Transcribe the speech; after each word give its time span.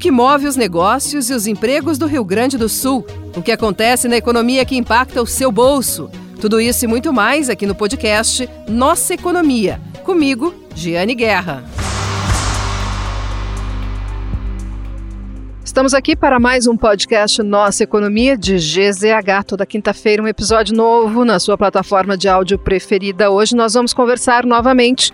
que 0.00 0.10
move 0.10 0.46
os 0.46 0.56
negócios 0.56 1.28
e 1.28 1.34
os 1.34 1.46
empregos 1.46 1.98
do 1.98 2.06
Rio 2.06 2.24
Grande 2.24 2.56
do 2.56 2.70
Sul, 2.70 3.04
o 3.36 3.42
que 3.42 3.52
acontece 3.52 4.08
na 4.08 4.16
economia 4.16 4.64
que 4.64 4.74
impacta 4.74 5.20
o 5.20 5.26
seu 5.26 5.52
bolso. 5.52 6.10
Tudo 6.40 6.58
isso 6.58 6.86
e 6.86 6.88
muito 6.88 7.12
mais 7.12 7.50
aqui 7.50 7.66
no 7.66 7.74
podcast 7.74 8.48
Nossa 8.66 9.12
Economia. 9.12 9.78
Comigo, 10.02 10.54
Giane 10.74 11.14
Guerra. 11.14 11.62
Estamos 15.62 15.92
aqui 15.92 16.16
para 16.16 16.40
mais 16.40 16.66
um 16.66 16.76
podcast 16.76 17.42
Nossa 17.42 17.84
Economia 17.84 18.36
de 18.36 18.56
GZH. 18.56 19.44
Toda 19.46 19.66
quinta-feira, 19.66 20.22
um 20.22 20.26
episódio 20.26 20.74
novo 20.74 21.24
na 21.24 21.38
sua 21.38 21.56
plataforma 21.56 22.16
de 22.16 22.26
áudio 22.26 22.58
preferida. 22.58 23.30
Hoje 23.30 23.54
nós 23.54 23.74
vamos 23.74 23.92
conversar 23.92 24.44
novamente 24.44 25.12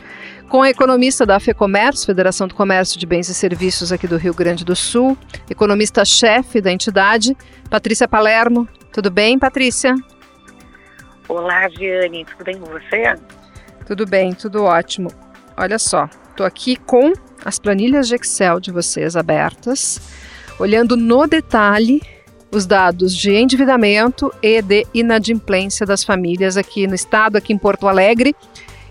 com 0.48 0.62
a 0.62 0.70
economista 0.70 1.26
da 1.26 1.38
FEComércio, 1.40 2.06
Federação 2.06 2.46
do 2.46 2.54
Comércio 2.54 2.98
de 2.98 3.06
Bens 3.06 3.28
e 3.28 3.34
Serviços 3.34 3.92
aqui 3.92 4.06
do 4.06 4.16
Rio 4.16 4.34
Grande 4.34 4.64
do 4.64 4.76
Sul, 4.76 5.16
economista-chefe 5.50 6.60
da 6.60 6.72
entidade, 6.72 7.36
Patrícia 7.68 8.06
Palermo. 8.06 8.68
Tudo 8.92 9.10
bem, 9.10 9.38
Patrícia? 9.38 9.94
Olá, 11.28 11.68
Giane. 11.68 12.24
Tudo 12.24 12.44
bem 12.44 12.58
com 12.58 12.66
você? 12.66 13.14
Tudo 13.86 14.06
bem, 14.06 14.32
tudo 14.32 14.64
ótimo. 14.64 15.10
Olha 15.56 15.78
só, 15.78 16.08
estou 16.30 16.46
aqui 16.46 16.76
com 16.76 17.12
as 17.44 17.58
planilhas 17.58 18.08
de 18.08 18.14
Excel 18.14 18.60
de 18.60 18.70
vocês 18.70 19.16
abertas 19.16 20.00
olhando 20.58 20.96
no 20.96 21.26
detalhe 21.26 22.00
os 22.50 22.66
dados 22.66 23.14
de 23.14 23.32
endividamento 23.32 24.32
e 24.42 24.62
de 24.62 24.86
inadimplência 24.94 25.84
das 25.84 26.04
famílias 26.04 26.56
aqui 26.56 26.86
no 26.86 26.94
estado, 26.94 27.36
aqui 27.36 27.52
em 27.52 27.58
Porto 27.58 27.88
Alegre. 27.88 28.34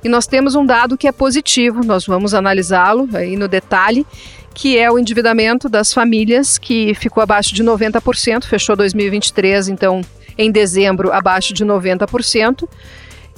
E 0.05 0.08
nós 0.08 0.27
temos 0.27 0.54
um 0.54 0.64
dado 0.64 0.95
que 0.95 1.08
é 1.08 1.12
positivo, 1.12 1.84
nós 1.84 2.05
vamos 2.05 2.36
analisá-lo 2.36 3.09
aí 3.16 3.36
no 3.36 3.48
detalhe, 3.48 4.05
que 4.54 4.78
é 4.78 4.90
o 4.91 5.00
endividamento 5.00 5.68
das 5.68 5.91
famílias, 5.91 6.59
que 6.59 6.94
ficou 6.94 7.23
abaixo 7.23 7.56
de 7.56 7.64
90%, 7.64 8.45
fechou 8.45 8.76
2023, 8.76 9.67
então, 9.67 10.02
em 10.38 10.52
dezembro, 10.52 11.11
abaixo 11.11 11.56
de 11.56 11.66
90%. 11.66 12.70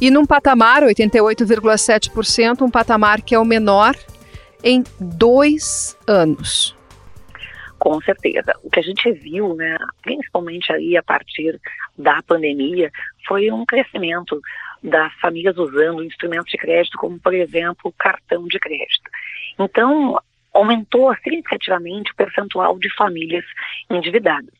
E 0.01 0.11
num 0.11 0.25
patamar, 0.25 0.83
88,7%, 0.83 2.61
um 2.61 2.69
patamar 2.69 3.21
que 3.21 3.33
é 3.33 3.39
o 3.39 3.45
menor 3.45 3.95
em 4.61 4.83
dois 4.99 5.97
anos. 6.05 6.75
Com 7.79 8.01
certeza. 8.01 8.53
O 8.61 8.69
que 8.69 8.81
a 8.81 8.83
gente 8.83 9.09
viu, 9.13 9.55
né, 9.55 9.77
principalmente 10.01 10.73
aí 10.73 10.97
a 10.97 11.03
partir 11.03 11.61
da 11.97 12.21
pandemia, 12.23 12.91
foi 13.25 13.49
um 13.51 13.65
crescimento 13.65 14.41
das 14.83 15.13
famílias 15.15 15.57
usando 15.57 16.03
instrumentos 16.03 16.51
de 16.51 16.57
crédito, 16.57 16.97
como 16.97 17.19
por 17.19 17.33
exemplo 17.33 17.93
cartão 17.97 18.47
de 18.47 18.59
crédito. 18.59 19.09
Então, 19.59 20.19
aumentou 20.53 21.13
significativamente 21.17 22.11
o 22.11 22.15
percentual 22.15 22.77
de 22.79 22.93
famílias 22.95 23.45
endividadas. 23.89 24.53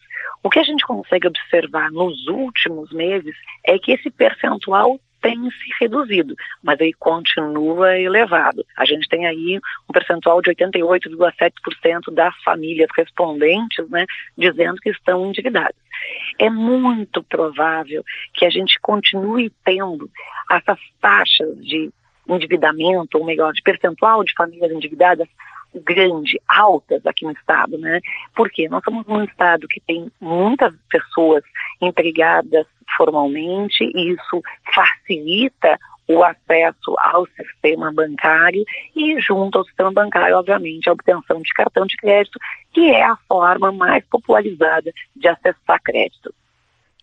O 0.43 0.49
que 0.49 0.59
a 0.59 0.63
gente 0.63 0.85
consegue 0.85 1.27
observar 1.27 1.91
nos 1.91 2.27
últimos 2.27 2.91
meses 2.91 3.35
é 3.65 3.77
que 3.79 3.91
esse 3.91 4.09
percentual 4.09 4.99
tem 5.28 5.50
se 5.52 5.70
reduzido, 5.80 6.36
mas 6.64 6.80
aí 6.80 6.94
continua 6.94 7.97
elevado. 8.00 8.66
A 8.78 8.86
gente 8.86 9.09
tem 9.09 9.25
aí 9.25 9.59
um 9.89 9.92
percentual 9.92 10.42
de 10.42 10.52
88,7% 10.52 12.14
das 12.14 12.34
famílias 12.44 12.88
respondentes, 12.95 13.89
né, 13.89 14.06
dizendo 14.38 14.80
que 14.80 14.89
estão 14.89 15.28
endividadas. 15.28 15.75
É 16.39 16.50
muito 16.50 17.22
provável 17.23 18.03
que 18.34 18.45
a 18.45 18.50
gente 18.50 18.80
continue 18.80 19.52
tendo 19.66 20.09
essas 20.50 20.80
taxas 21.02 21.58
de 21.66 21.89
endividamento, 22.30 23.17
ou 23.17 23.25
melhor, 23.25 23.52
de 23.53 23.62
percentual 23.62 24.23
de 24.23 24.34
famílias 24.34 24.72
endividadas 24.72 25.28
grande, 25.78 26.39
altas 26.47 27.06
aqui 27.06 27.25
no 27.25 27.31
estado, 27.31 27.78
né? 27.78 28.00
Porque 28.36 28.67
nós 28.70 28.83
somos 28.83 29.08
um 29.08 29.23
estado 29.23 29.67
que 29.67 29.80
tem 29.81 30.11
muitas 30.19 30.73
pessoas 30.89 31.44
empregadas 31.81 32.66
formalmente 32.95 33.84
e 33.84 34.13
isso 34.13 34.41
facilita 34.74 35.78
o 36.07 36.24
acesso 36.24 36.96
ao 37.00 37.28
sistema 37.28 37.91
bancário 37.91 38.63
e 38.96 39.19
junto 39.19 39.57
ao 39.57 39.66
sistema 39.66 39.91
bancário, 39.91 40.38
obviamente, 40.38 40.90
a 40.90 40.94
obtenção 40.94 41.41
de 41.41 41.53
cartão 41.53 41.85
de 41.85 41.97
crédito, 41.97 42.40
que 42.74 42.91
é 42.91 43.03
a 43.03 43.18
forma 43.28 43.72
mais 43.72 44.06
popularizada 44.06 44.91
de 45.16 45.28
acessar 45.28 45.81
crédito. 45.84 46.34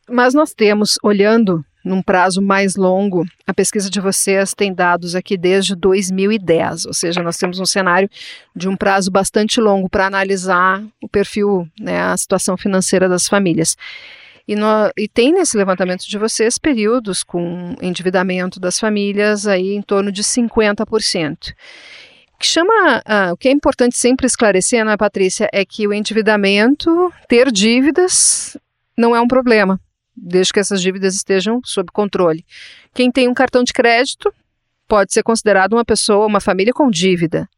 Mas 0.08 0.32
nós 0.32 0.54
temos, 0.54 0.98
olhando 1.02 1.64
num 1.84 2.02
prazo 2.02 2.40
mais 2.40 2.76
longo, 2.76 3.26
a 3.46 3.52
pesquisa 3.52 3.90
de 3.90 4.00
vocês 4.00 4.54
tem 4.54 4.72
dados 4.72 5.14
aqui 5.14 5.36
desde 5.36 5.76
2010, 5.76 6.86
ou 6.86 6.94
seja, 6.94 7.22
nós 7.22 7.36
temos 7.36 7.60
um 7.60 7.66
cenário 7.66 8.08
de 8.56 8.68
um 8.68 8.74
prazo 8.74 9.10
bastante 9.10 9.60
longo 9.60 9.88
para 9.88 10.06
analisar 10.06 10.82
o 11.02 11.08
perfil, 11.08 11.68
né, 11.78 12.00
a 12.00 12.16
situação 12.16 12.56
financeira 12.56 13.08
das 13.08 13.28
famílias. 13.28 13.76
E, 14.48 14.56
no, 14.56 14.66
e, 14.96 15.08
tem 15.08 15.32
nesse 15.32 15.56
levantamento 15.56 16.06
de 16.06 16.18
vocês 16.18 16.58
períodos 16.58 17.22
com 17.22 17.74
endividamento 17.80 18.58
das 18.58 18.78
famílias 18.78 19.46
aí 19.46 19.74
em 19.74 19.82
torno 19.82 20.10
de 20.12 20.22
50%. 20.22 21.52
O 22.34 22.38
que 22.38 22.46
chama, 22.46 23.02
ah, 23.06 23.32
o 23.32 23.36
que 23.36 23.48
é 23.48 23.52
importante 23.52 23.96
sempre 23.96 24.26
esclarecer, 24.26 24.86
é, 24.86 24.96
Patrícia, 24.96 25.48
é 25.52 25.64
que 25.64 25.86
o 25.86 25.94
endividamento, 25.94 27.12
ter 27.26 27.50
dívidas, 27.50 28.56
não 28.98 29.16
é 29.16 29.20
um 29.20 29.28
problema 29.28 29.80
desde 30.16 30.52
que 30.52 30.60
essas 30.60 30.80
dívidas 30.80 31.14
estejam 31.14 31.60
sob 31.64 31.90
controle. 31.92 32.44
Quem 32.94 33.10
tem 33.10 33.28
um 33.28 33.34
cartão 33.34 33.64
de 33.64 33.72
crédito 33.72 34.32
pode 34.86 35.12
ser 35.12 35.22
considerado 35.22 35.72
uma 35.72 35.84
pessoa, 35.84 36.26
uma 36.26 36.40
família 36.40 36.72
com 36.72 36.90
dívida. 36.90 37.48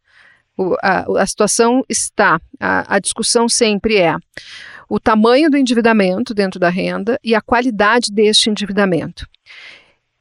O, 0.56 0.74
a, 0.82 1.22
a, 1.22 1.26
situação 1.26 1.82
está, 1.88 2.40
a, 2.58 2.96
a 2.96 2.98
discussão 2.98 3.48
sempre 3.48 3.98
é 3.98 4.16
o 4.88 4.98
tamanho 4.98 5.50
do 5.50 5.56
endividamento 5.56 6.32
dentro 6.32 6.58
da 6.58 6.68
renda 6.68 7.18
e 7.22 7.34
a 7.34 7.40
qualidade 7.40 8.10
deste 8.10 8.48
endividamento. 8.48 9.26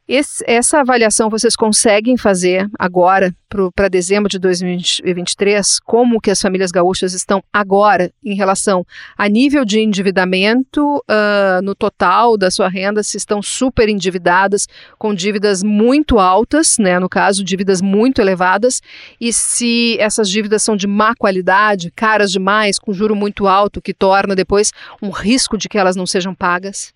Esse, 0.07 0.43
essa 0.45 0.81
avaliação 0.81 1.31
vocês 1.31 1.55
conseguem 1.55 2.15
fazer 2.15 2.69
agora 2.77 3.35
para 3.75 3.87
dezembro 3.87 4.29
de 4.29 4.37
2023? 4.37 5.79
Como 5.79 6.21
que 6.21 6.29
as 6.29 6.39
famílias 6.39 6.69
gaúchas 6.69 7.13
estão 7.13 7.43
agora 7.51 8.11
em 8.23 8.35
relação 8.35 8.85
a 9.17 9.27
nível 9.27 9.65
de 9.65 9.79
endividamento 9.79 10.97
uh, 10.97 11.59
no 11.63 11.73
total 11.73 12.37
da 12.37 12.51
sua 12.51 12.69
renda? 12.69 13.01
Se 13.01 13.17
estão 13.17 13.41
super 13.41 13.89
endividadas, 13.89 14.67
com 14.99 15.11
dívidas 15.11 15.63
muito 15.63 16.19
altas, 16.19 16.77
né? 16.77 16.99
No 16.99 17.09
caso, 17.09 17.43
dívidas 17.43 17.81
muito 17.81 18.21
elevadas, 18.21 18.83
e 19.19 19.33
se 19.33 19.97
essas 19.99 20.29
dívidas 20.29 20.61
são 20.61 20.75
de 20.75 20.85
má 20.85 21.15
qualidade, 21.15 21.89
caras 21.89 22.31
demais, 22.31 22.77
com 22.77 22.93
juro 22.93 23.15
muito 23.15 23.47
alto, 23.47 23.81
que 23.81 23.93
torna 23.93 24.35
depois 24.35 24.71
um 25.01 25.09
risco 25.09 25.57
de 25.57 25.67
que 25.67 25.79
elas 25.79 25.95
não 25.95 26.05
sejam 26.05 26.35
pagas? 26.35 26.93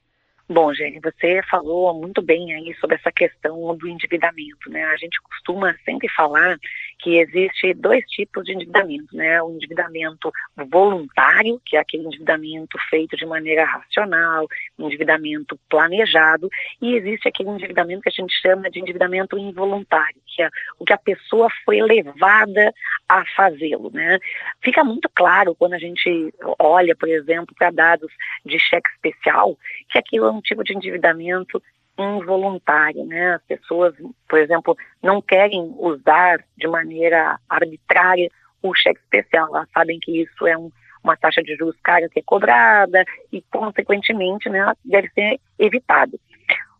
Bom, 0.52 0.74
Jenny, 0.74 1.00
você 1.00 1.44
falou 1.44 1.94
muito 1.94 2.24
bem 2.24 2.56
aí 2.56 2.76
sobre 2.80 2.96
essa 2.96 3.12
questão 3.12 3.78
do 3.78 3.88
endividamento, 3.88 4.68
né? 4.68 4.84
A 4.86 4.98
gente 4.98 5.22
costuma 5.22 5.76
sempre 5.86 6.10
falar 6.10 6.58
que 7.00 7.18
existe 7.18 7.74
dois 7.74 8.06
tipos 8.06 8.44
de 8.44 8.54
endividamento, 8.54 9.16
né? 9.16 9.42
O 9.42 9.52
endividamento 9.52 10.32
voluntário, 10.70 11.62
que 11.66 11.78
é 11.78 11.80
aquele 11.80 12.06
endividamento 12.06 12.78
feito 12.90 13.16
de 13.16 13.26
maneira 13.26 13.66
racional, 13.66 14.48
endividamento 14.78 15.58
planejado, 15.70 16.50
e 16.82 16.96
existe 16.96 17.28
aquele 17.28 17.50
endividamento 17.50 18.02
que 18.02 18.10
a 18.10 18.12
gente 18.12 18.34
chama 18.42 18.70
de 18.70 18.80
endividamento 18.80 19.38
involuntário, 19.38 20.22
que 20.28 20.44
é 20.44 20.50
o 20.78 20.86
que 20.86 20.94
a 20.94 20.98
pessoa 20.98 21.48
foi 21.66 21.82
levada 21.82 22.74
a 23.08 23.26
fazê-lo, 23.36 23.90
né? 23.92 24.20
Fica 24.62 24.84
muito 24.84 25.10
claro 25.10 25.56
quando 25.56 25.74
a 25.74 25.80
gente 25.80 26.34
olha, 26.60 26.96
por 26.96 27.08
exemplo, 27.08 27.56
para 27.58 27.72
dados 27.72 28.12
de 28.46 28.60
cheque 28.60 28.90
especial, 28.90 29.58
que 29.90 29.98
aquilo 29.98 30.26
é 30.26 30.32
um 30.32 30.42
tipo 30.42 30.64
de 30.64 30.74
endividamento 30.74 31.62
involuntário, 32.02 33.06
né? 33.06 33.36
As 33.36 33.44
pessoas, 33.44 33.94
por 34.28 34.40
exemplo, 34.40 34.78
não 35.02 35.22
querem 35.22 35.74
usar 35.78 36.44
de 36.58 36.68
maneira 36.68 37.40
arbitrária 37.50 38.30
o 38.62 38.74
cheque 38.76 39.00
especial. 39.00 39.48
Elas 39.56 39.70
sabem 39.72 40.00
que 40.00 40.22
isso 40.22 40.48
é 40.48 40.58
um, 40.58 40.72
uma 41.04 41.18
taxa 41.18 41.42
de 41.42 41.56
juros 41.56 41.80
cara 41.84 42.10
que 42.10 42.20
é 42.20 42.24
cobrada 42.24 43.04
e, 43.32 43.42
consequentemente, 43.42 44.50
né, 44.50 44.74
deve 44.84 45.10
ser 45.10 45.40
evitado. 45.58 46.20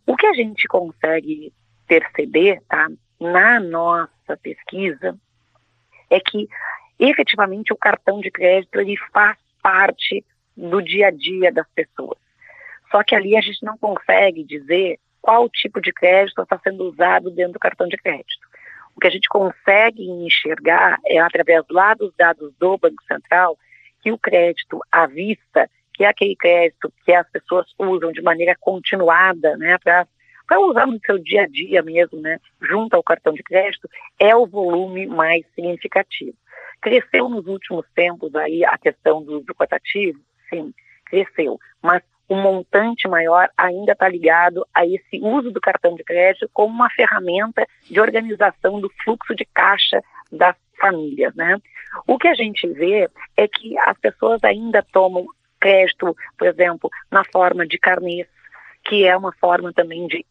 O 0.06 0.16
que 0.16 0.26
a 0.26 0.34
gente 0.34 0.66
consegue 0.66 1.52
perceber, 1.86 2.60
tá, 2.68 2.88
na 3.18 3.60
nossa 3.60 4.36
pesquisa, 4.42 5.16
é 6.08 6.20
que 6.20 6.48
efetivamente 6.98 7.72
o 7.72 7.76
cartão 7.76 8.20
de 8.20 8.30
crédito 8.30 8.80
ele 8.80 8.96
faz 9.12 9.38
parte 9.62 10.24
do 10.56 10.82
dia 10.82 11.08
a 11.08 11.10
dia 11.10 11.52
das 11.52 11.66
pessoas. 11.74 12.18
Só 12.90 13.02
que 13.04 13.14
ali 13.14 13.36
a 13.36 13.40
gente 13.40 13.64
não 13.64 13.78
consegue 13.78 14.44
dizer 14.44 14.98
qual 15.20 15.48
tipo 15.48 15.80
de 15.80 15.92
crédito 15.92 16.42
está 16.42 16.58
sendo 16.58 16.84
usado 16.84 17.30
dentro 17.30 17.54
do 17.54 17.58
cartão 17.58 17.86
de 17.88 17.96
crédito. 17.96 18.48
O 18.96 19.00
que 19.00 19.06
a 19.06 19.10
gente 19.10 19.28
consegue 19.28 20.02
enxergar 20.02 20.98
é 21.06 21.18
através 21.18 21.64
lá 21.70 21.94
dos 21.94 22.12
dados 22.16 22.52
do 22.58 22.78
Banco 22.78 23.02
Central 23.04 23.56
que 24.02 24.10
o 24.10 24.18
crédito 24.18 24.80
à 24.90 25.06
vista, 25.06 25.70
que 25.94 26.04
é 26.04 26.08
aquele 26.08 26.34
crédito 26.34 26.92
que 27.04 27.12
as 27.12 27.28
pessoas 27.30 27.66
usam 27.78 28.12
de 28.12 28.22
maneira 28.22 28.56
continuada, 28.58 29.56
né, 29.56 29.78
para 29.78 30.06
para 30.46 30.58
usar 30.58 30.84
no 30.84 30.98
seu 31.06 31.16
dia 31.16 31.42
a 31.42 31.46
dia 31.46 31.80
mesmo, 31.80 32.20
né, 32.20 32.40
junto 32.60 32.94
ao 32.94 33.04
cartão 33.04 33.32
de 33.32 33.40
crédito, 33.40 33.88
é 34.18 34.34
o 34.34 34.48
volume 34.48 35.06
mais 35.06 35.46
significativo. 35.54 36.36
Cresceu 36.80 37.28
nos 37.28 37.46
últimos 37.46 37.86
tempos 37.94 38.34
aí 38.34 38.64
a 38.64 38.76
questão 38.76 39.22
do 39.22 39.54
cotativo? 39.54 40.18
Sim, 40.48 40.74
cresceu. 41.04 41.56
Mas 41.80 42.02
o 42.30 42.36
montante 42.36 43.08
maior 43.08 43.50
ainda 43.56 43.90
está 43.90 44.08
ligado 44.08 44.64
a 44.72 44.86
esse 44.86 45.20
uso 45.20 45.50
do 45.50 45.60
cartão 45.60 45.96
de 45.96 46.04
crédito 46.04 46.48
como 46.52 46.72
uma 46.72 46.88
ferramenta 46.88 47.66
de 47.90 48.00
organização 48.00 48.80
do 48.80 48.88
fluxo 49.02 49.34
de 49.34 49.44
caixa 49.44 50.00
das 50.30 50.54
famílias, 50.80 51.34
né? 51.34 51.60
O 52.06 52.16
que 52.16 52.28
a 52.28 52.34
gente 52.34 52.68
vê 52.68 53.10
é 53.36 53.48
que 53.48 53.76
as 53.80 53.98
pessoas 53.98 54.44
ainda 54.44 54.80
tomam 54.92 55.26
crédito, 55.60 56.16
por 56.38 56.46
exemplo, 56.46 56.88
na 57.10 57.24
forma 57.24 57.66
de 57.66 57.76
carnês, 57.78 58.28
que 58.84 59.04
é 59.04 59.16
uma 59.16 59.32
forma 59.32 59.72
também 59.72 60.06
de 60.06 60.24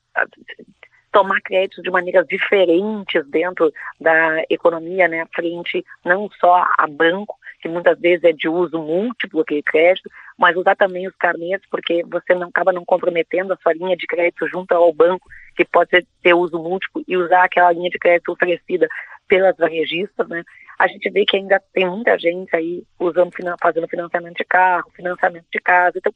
tomar 1.11 1.41
créditos 1.41 1.83
de 1.83 1.91
maneiras 1.91 2.25
diferentes 2.27 3.27
dentro 3.27 3.73
da 3.99 4.41
economia, 4.49 5.09
né, 5.09 5.25
frente 5.35 5.85
não 6.05 6.29
só 6.39 6.65
a 6.77 6.87
banco, 6.87 7.35
que 7.59 7.67
muitas 7.67 7.99
vezes 7.99 8.23
é 8.23 8.31
de 8.31 8.47
uso 8.47 8.77
múltiplo 8.79 9.41
aquele 9.41 9.63
crédito, 9.63 10.09
mas 10.37 10.55
usar 10.55 10.75
também 10.75 11.07
os 11.07 11.15
carnês, 11.15 11.61
porque 11.69 12.03
você 12.05 12.33
não 12.33 12.47
acaba 12.47 12.71
não 12.71 12.85
comprometendo 12.85 13.51
a 13.51 13.57
sua 13.57 13.73
linha 13.73 13.95
de 13.97 14.07
crédito 14.07 14.47
junto 14.47 14.71
ao 14.73 14.93
banco, 14.93 15.27
que 15.55 15.65
pode 15.65 15.89
ser, 15.89 16.07
ter 16.23 16.33
uso 16.33 16.57
múltiplo, 16.57 17.03
e 17.07 17.17
usar 17.17 17.43
aquela 17.43 17.71
linha 17.71 17.89
de 17.89 17.99
crédito 17.99 18.31
oferecida 18.31 18.87
pelas 19.27 19.55
varejistas, 19.57 20.27
né? 20.27 20.43
A 20.77 20.87
gente 20.87 21.09
vê 21.09 21.25
que 21.25 21.35
ainda 21.35 21.61
tem 21.73 21.85
muita 21.85 22.17
gente 22.17 22.55
aí 22.55 22.83
usando, 22.97 23.31
fazendo 23.61 23.87
financiamento 23.87 24.37
de 24.37 24.45
carro, 24.45 24.89
financiamento 24.95 25.45
de 25.51 25.59
casa. 25.59 25.97
Então, 25.97 26.13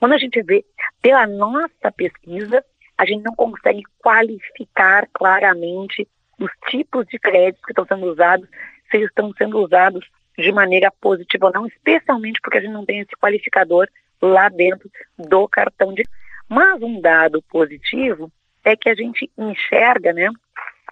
quando 0.00 0.12
a 0.12 0.18
gente 0.18 0.42
vê 0.42 0.64
pela 1.02 1.26
nossa 1.26 1.92
pesquisa, 1.94 2.64
a 2.96 3.04
gente 3.04 3.22
não 3.22 3.34
consegue 3.34 3.82
qualificar 3.98 5.06
claramente 5.12 6.08
os 6.40 6.50
tipos 6.68 7.06
de 7.06 7.18
créditos 7.18 7.62
que 7.64 7.72
estão 7.72 7.86
sendo 7.86 8.06
usados, 8.06 8.48
se 8.90 8.96
eles 8.96 9.08
estão 9.08 9.32
sendo 9.36 9.58
usados 9.58 10.06
de 10.38 10.52
maneira 10.52 10.90
positiva 11.00 11.46
ou 11.46 11.52
não, 11.52 11.66
especialmente 11.66 12.40
porque 12.40 12.58
a 12.58 12.60
gente 12.60 12.72
não 12.72 12.84
tem 12.84 13.00
esse 13.00 13.16
qualificador 13.16 13.88
lá 14.20 14.48
dentro 14.48 14.90
do 15.18 15.48
cartão 15.48 15.92
de. 15.92 16.02
Mas 16.48 16.80
um 16.82 17.00
dado 17.00 17.42
positivo 17.42 18.30
é 18.64 18.76
que 18.76 18.88
a 18.88 18.94
gente 18.94 19.30
enxerga, 19.38 20.12
né, 20.12 20.28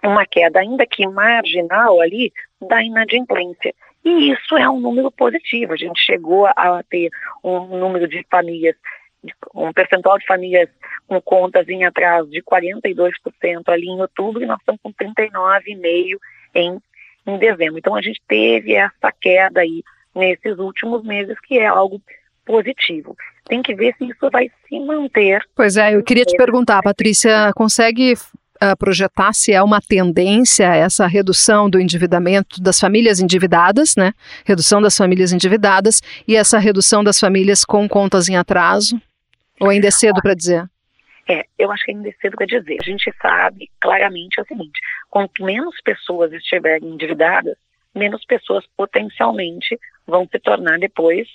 uma 0.03 0.25
queda 0.25 0.59
ainda 0.59 0.85
que 0.85 1.07
marginal 1.07 2.01
ali 2.01 2.31
da 2.61 2.83
inadimplência. 2.83 3.73
E 4.03 4.31
isso 4.31 4.55
é 4.55 4.69
um 4.69 4.79
número 4.79 5.11
positivo. 5.11 5.73
A 5.73 5.77
gente 5.77 5.99
chegou 5.99 6.45
a 6.45 6.83
ter 6.89 7.09
um 7.43 7.77
número 7.77 8.07
de 8.07 8.23
famílias, 8.29 8.75
um 9.53 9.73
percentual 9.73 10.19
de 10.19 10.25
famílias 10.25 10.69
com 11.07 11.19
contas 11.21 11.67
em 11.67 11.83
atraso 11.83 12.29
de 12.29 12.41
42% 12.43 13.11
ali 13.67 13.87
em 13.87 13.99
outubro 13.99 14.43
e 14.43 14.45
nós 14.45 14.59
estamos 14.59 14.81
com 14.81 14.93
39,5% 14.93 16.17
em, 16.53 16.79
em 17.25 17.37
dezembro. 17.37 17.77
Então 17.77 17.95
a 17.95 18.01
gente 18.01 18.21
teve 18.27 18.73
essa 18.73 19.11
queda 19.19 19.61
aí 19.61 19.83
nesses 20.13 20.57
últimos 20.57 21.03
meses, 21.03 21.37
que 21.41 21.57
é 21.57 21.67
algo 21.67 22.01
positivo. 22.45 23.15
Tem 23.45 23.61
que 23.61 23.75
ver 23.75 23.93
se 23.97 24.05
isso 24.05 24.29
vai 24.31 24.49
se 24.67 24.79
manter. 24.79 25.41
Pois 25.55 25.77
é, 25.77 25.95
eu 25.95 26.03
queria 26.03 26.25
te 26.25 26.35
perguntar, 26.37 26.81
Patrícia, 26.81 27.51
consegue 27.53 28.13
uh, 28.13 28.77
projetar 28.77 29.33
se 29.33 29.51
é 29.51 29.61
uma 29.61 29.81
tendência 29.81 30.65
essa 30.75 31.05
redução 31.07 31.69
do 31.69 31.79
endividamento 31.79 32.61
das 32.61 32.79
famílias 32.79 33.19
endividadas, 33.19 33.95
né? 33.95 34.13
Redução 34.45 34.81
das 34.81 34.97
famílias 34.97 35.31
endividadas 35.31 36.01
e 36.27 36.35
essa 36.35 36.57
redução 36.57 37.03
das 37.03 37.19
famílias 37.19 37.63
com 37.63 37.87
contas 37.87 38.29
em 38.29 38.35
atraso? 38.35 38.99
Ou 39.59 39.69
ainda 39.69 39.87
é 39.87 39.91
cedo 39.91 40.21
para 40.21 40.33
dizer? 40.33 40.69
É, 41.27 41.45
eu 41.57 41.71
acho 41.71 41.85
que 41.85 41.91
ainda 41.91 42.09
é 42.09 42.13
cedo 42.21 42.37
para 42.37 42.45
dizer. 42.45 42.77
A 42.79 42.83
gente 42.83 43.11
sabe 43.21 43.69
claramente 43.81 44.39
o 44.39 44.45
seguinte: 44.45 44.79
quanto 45.09 45.43
menos 45.43 45.79
pessoas 45.81 46.31
estiverem 46.31 46.89
endividadas, 46.89 47.57
menos 47.93 48.23
pessoas 48.25 48.65
potencialmente 48.77 49.79
vão 50.05 50.27
se 50.27 50.39
tornar 50.39 50.77
depois 50.77 51.27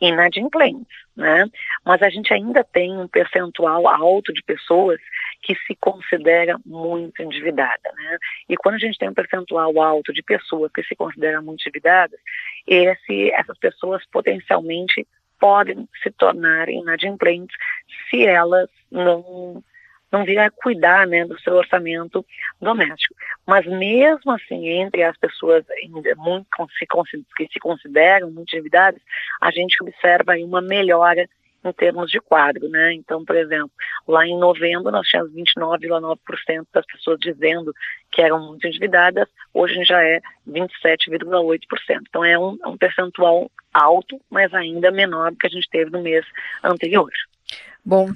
inadimplentes, 0.00 0.86
né? 1.16 1.46
Mas 1.84 2.02
a 2.02 2.10
gente 2.10 2.34
ainda 2.34 2.64
tem 2.64 2.96
um 2.98 3.06
percentual 3.06 3.86
alto 3.88 4.32
de 4.32 4.42
pessoas 4.42 5.00
que 5.40 5.54
se 5.66 5.76
considera 5.76 6.56
muito 6.66 7.22
endividada, 7.22 7.92
né? 7.94 8.18
E 8.48 8.56
quando 8.56 8.74
a 8.76 8.78
gente 8.78 8.98
tem 8.98 9.08
um 9.08 9.14
percentual 9.14 9.80
alto 9.80 10.12
de 10.12 10.22
pessoas 10.22 10.70
que 10.72 10.82
se 10.82 10.96
consideram 10.96 11.42
muito 11.42 11.60
endividadas, 11.62 12.18
esse, 12.66 13.30
essas 13.32 13.56
pessoas 13.58 14.04
potencialmente 14.06 15.06
podem 15.42 15.88
se 16.00 16.10
tornar 16.12 16.68
inadimplentes 16.68 17.56
se 18.08 18.24
elas 18.24 18.70
não 18.88 19.60
não 20.12 20.26
vir 20.26 20.38
a 20.38 20.50
cuidar 20.50 21.06
né, 21.06 21.24
do 21.24 21.40
seu 21.40 21.54
orçamento 21.54 22.22
doméstico. 22.60 23.14
Mas 23.46 23.64
mesmo 23.66 24.30
assim, 24.30 24.68
entre 24.68 25.02
as 25.02 25.16
pessoas 25.16 25.64
muito, 26.18 26.46
que 27.34 27.48
se 27.50 27.58
consideram 27.58 28.30
muito 28.30 28.54
endividadas, 28.54 29.00
a 29.40 29.50
gente 29.50 29.82
observa 29.82 30.36
uma 30.36 30.60
melhora 30.60 31.26
em 31.64 31.72
termos 31.72 32.10
de 32.10 32.20
quadro, 32.20 32.68
né? 32.68 32.92
Então, 32.94 33.24
por 33.24 33.36
exemplo, 33.36 33.70
lá 34.06 34.26
em 34.26 34.38
novembro 34.38 34.90
nós 34.90 35.06
tínhamos 35.06 35.32
29,9% 35.32 36.66
das 36.72 36.86
pessoas 36.86 37.18
dizendo 37.20 37.72
que 38.10 38.20
eram 38.20 38.46
muito 38.46 38.66
endividadas, 38.66 39.28
hoje 39.54 39.84
já 39.84 40.02
é 40.02 40.20
27,8%. 40.48 41.60
Então 42.08 42.24
é 42.24 42.38
um, 42.38 42.58
um 42.66 42.76
percentual 42.76 43.50
alto, 43.72 44.20
mas 44.30 44.52
ainda 44.52 44.90
menor 44.90 45.30
do 45.30 45.38
que 45.38 45.46
a 45.46 45.50
gente 45.50 45.68
teve 45.70 45.90
no 45.90 46.02
mês 46.02 46.24
anterior. 46.62 47.10
Bom, 47.84 48.10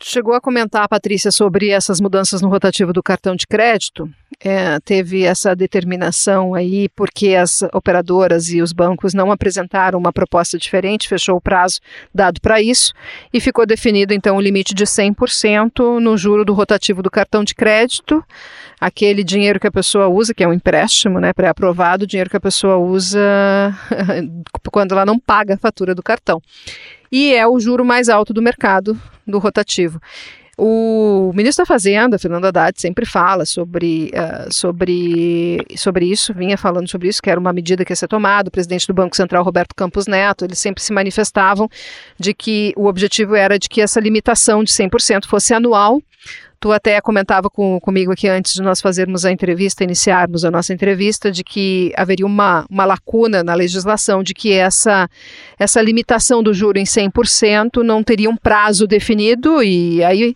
chegou 0.00 0.34
a 0.34 0.40
comentar, 0.40 0.88
Patrícia, 0.88 1.30
sobre 1.30 1.70
essas 1.70 2.00
mudanças 2.00 2.40
no 2.40 2.48
rotativo 2.48 2.92
do 2.92 3.02
cartão 3.02 3.34
de 3.34 3.46
crédito. 3.46 4.08
É, 4.38 4.78
teve 4.80 5.24
essa 5.24 5.56
determinação 5.56 6.52
aí 6.52 6.90
porque 6.90 7.34
as 7.34 7.62
operadoras 7.72 8.50
e 8.50 8.60
os 8.60 8.70
bancos 8.72 9.14
não 9.14 9.32
apresentaram 9.32 9.98
uma 9.98 10.12
proposta 10.12 10.58
diferente, 10.58 11.08
fechou 11.08 11.36
o 11.36 11.40
prazo 11.40 11.80
dado 12.14 12.38
para 12.40 12.60
isso 12.60 12.92
e 13.32 13.40
ficou 13.40 13.64
definido 13.64 14.12
então 14.12 14.36
o 14.36 14.40
limite 14.40 14.74
de 14.74 14.84
100% 14.84 16.00
no 16.00 16.18
juro 16.18 16.44
do 16.44 16.52
rotativo 16.52 17.02
do 17.02 17.10
cartão 17.10 17.42
de 17.42 17.54
crédito, 17.54 18.22
aquele 18.78 19.24
dinheiro 19.24 19.58
que 19.58 19.66
a 19.66 19.72
pessoa 19.72 20.08
usa, 20.08 20.34
que 20.34 20.44
é 20.44 20.48
um 20.48 20.52
empréstimo, 20.52 21.18
né, 21.18 21.32
pré-aprovado, 21.32 22.06
dinheiro 22.06 22.28
que 22.28 22.36
a 22.36 22.40
pessoa 22.40 22.76
usa 22.76 23.18
quando 24.70 24.92
ela 24.92 25.06
não 25.06 25.18
paga 25.18 25.54
a 25.54 25.58
fatura 25.58 25.94
do 25.94 26.02
cartão 26.02 26.42
e 27.10 27.34
é 27.34 27.46
o 27.46 27.58
juro 27.58 27.84
mais 27.84 28.08
alto 28.08 28.32
do 28.32 28.42
mercado 28.42 28.98
do 29.26 29.38
rotativo. 29.38 30.00
O 30.58 31.32
ministro 31.34 31.64
da 31.64 31.66
Fazenda, 31.66 32.18
Fernando 32.18 32.46
Haddad, 32.46 32.80
sempre 32.80 33.04
fala 33.04 33.44
sobre, 33.44 34.10
uh, 34.14 34.50
sobre, 34.50 35.58
sobre 35.76 36.06
isso, 36.06 36.32
vinha 36.32 36.56
falando 36.56 36.88
sobre 36.88 37.08
isso, 37.08 37.20
que 37.20 37.28
era 37.28 37.38
uma 37.38 37.52
medida 37.52 37.84
que 37.84 37.92
ia 37.92 37.96
ser 37.96 38.08
tomada. 38.08 38.48
O 38.48 38.50
presidente 38.50 38.86
do 38.86 38.94
Banco 38.94 39.14
Central, 39.14 39.44
Roberto 39.44 39.74
Campos 39.74 40.06
Neto, 40.06 40.46
eles 40.46 40.58
sempre 40.58 40.82
se 40.82 40.94
manifestavam 40.94 41.68
de 42.18 42.32
que 42.32 42.72
o 42.74 42.86
objetivo 42.86 43.34
era 43.34 43.58
de 43.58 43.68
que 43.68 43.82
essa 43.82 44.00
limitação 44.00 44.64
de 44.64 44.72
100% 44.72 45.26
fosse 45.26 45.52
anual 45.52 46.00
Tu 46.58 46.72
até 46.72 47.00
comentava 47.00 47.50
com, 47.50 47.78
comigo 47.80 48.12
aqui 48.12 48.28
antes 48.28 48.54
de 48.54 48.62
nós 48.62 48.80
fazermos 48.80 49.24
a 49.24 49.30
entrevista, 49.30 49.84
iniciarmos 49.84 50.44
a 50.44 50.50
nossa 50.50 50.72
entrevista, 50.72 51.30
de 51.30 51.44
que 51.44 51.92
haveria 51.96 52.24
uma, 52.24 52.66
uma 52.70 52.84
lacuna 52.84 53.44
na 53.44 53.54
legislação, 53.54 54.22
de 54.22 54.32
que 54.32 54.52
essa, 54.52 55.08
essa 55.58 55.82
limitação 55.82 56.42
do 56.42 56.54
juro 56.54 56.78
em 56.78 56.84
100% 56.84 57.82
não 57.82 58.02
teria 58.02 58.30
um 58.30 58.36
prazo 58.36 58.86
definido 58.86 59.62
e 59.62 60.02
aí 60.02 60.34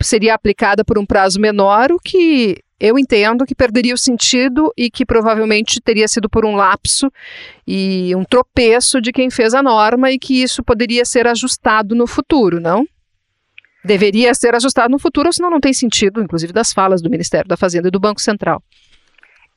seria 0.00 0.34
aplicada 0.34 0.84
por 0.84 0.98
um 0.98 1.06
prazo 1.06 1.40
menor, 1.40 1.92
o 1.92 1.98
que 1.98 2.58
eu 2.82 2.98
entendo 2.98 3.46
que 3.46 3.54
perderia 3.54 3.94
o 3.94 3.98
sentido 3.98 4.72
e 4.76 4.90
que 4.90 5.06
provavelmente 5.06 5.80
teria 5.80 6.08
sido 6.08 6.28
por 6.28 6.44
um 6.44 6.56
lapso 6.56 7.08
e 7.64 8.12
um 8.16 8.24
tropeço 8.24 9.00
de 9.00 9.12
quem 9.12 9.30
fez 9.30 9.54
a 9.54 9.62
norma 9.62 10.10
e 10.10 10.18
que 10.18 10.42
isso 10.42 10.64
poderia 10.64 11.04
ser 11.04 11.28
ajustado 11.28 11.94
no 11.94 12.08
futuro, 12.08 12.58
não? 12.58 12.84
Deveria 13.84 14.34
ser 14.34 14.54
ajustado 14.54 14.90
no 14.90 14.98
futuro, 14.98 15.32
senão 15.32 15.50
não 15.50 15.60
tem 15.60 15.72
sentido, 15.72 16.22
inclusive 16.22 16.52
das 16.52 16.72
falas 16.72 17.02
do 17.02 17.10
Ministério 17.10 17.48
da 17.48 17.56
Fazenda 17.56 17.88
e 17.88 17.90
do 17.90 18.00
Banco 18.00 18.20
Central. 18.20 18.62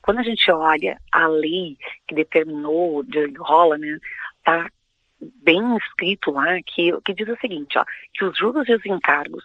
Quando 0.02 0.20
a 0.20 0.24
gente 0.24 0.52
olha 0.52 1.00
a 1.12 1.28
lei 1.28 1.78
que 2.08 2.14
determinou 2.14 3.04
de 3.04 3.34
rola, 3.40 3.78
né, 3.78 3.98
tá 4.44 4.70
bem 5.44 5.78
escrito 5.78 6.32
lá 6.32 6.60
que, 6.66 6.92
que 7.04 7.14
diz 7.14 7.28
o 7.28 7.38
seguinte, 7.40 7.78
ó, 7.78 7.86
que 8.14 8.24
os 8.24 8.38
juros 8.38 8.68
e 8.70 8.76
os 8.76 8.86
encargos 8.86 9.44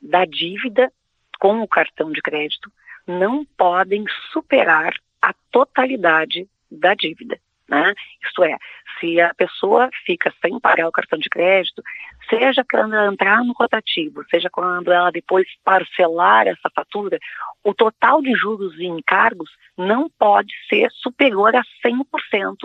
da 0.00 0.24
dívida 0.24 0.90
com 1.38 1.60
o 1.60 1.68
cartão 1.68 2.10
de 2.12 2.22
crédito 2.22 2.70
não 3.06 3.44
podem 3.44 4.04
superar 4.32 4.94
a 5.20 5.34
totalidade 5.50 6.48
da 6.70 6.94
dívida. 6.94 7.38
Né? 7.70 7.94
Isto 8.26 8.42
é, 8.42 8.58
se 8.98 9.20
a 9.20 9.32
pessoa 9.32 9.88
fica 10.04 10.34
sem 10.42 10.58
pagar 10.58 10.88
o 10.88 10.92
cartão 10.92 11.16
de 11.16 11.28
crédito, 11.28 11.80
seja 12.28 12.64
quando 12.68 12.96
ela 12.96 13.12
entrar 13.12 13.44
no 13.44 13.52
rotativo, 13.52 14.24
seja 14.28 14.50
quando 14.50 14.90
ela 14.92 15.12
depois 15.12 15.46
parcelar 15.64 16.48
essa 16.48 16.68
fatura, 16.74 17.16
o 17.62 17.72
total 17.72 18.20
de 18.20 18.32
juros 18.34 18.76
e 18.76 18.86
encargos 18.86 19.48
não 19.78 20.10
pode 20.18 20.52
ser 20.68 20.90
superior 20.90 21.54
a 21.54 21.62
100% 21.86 22.56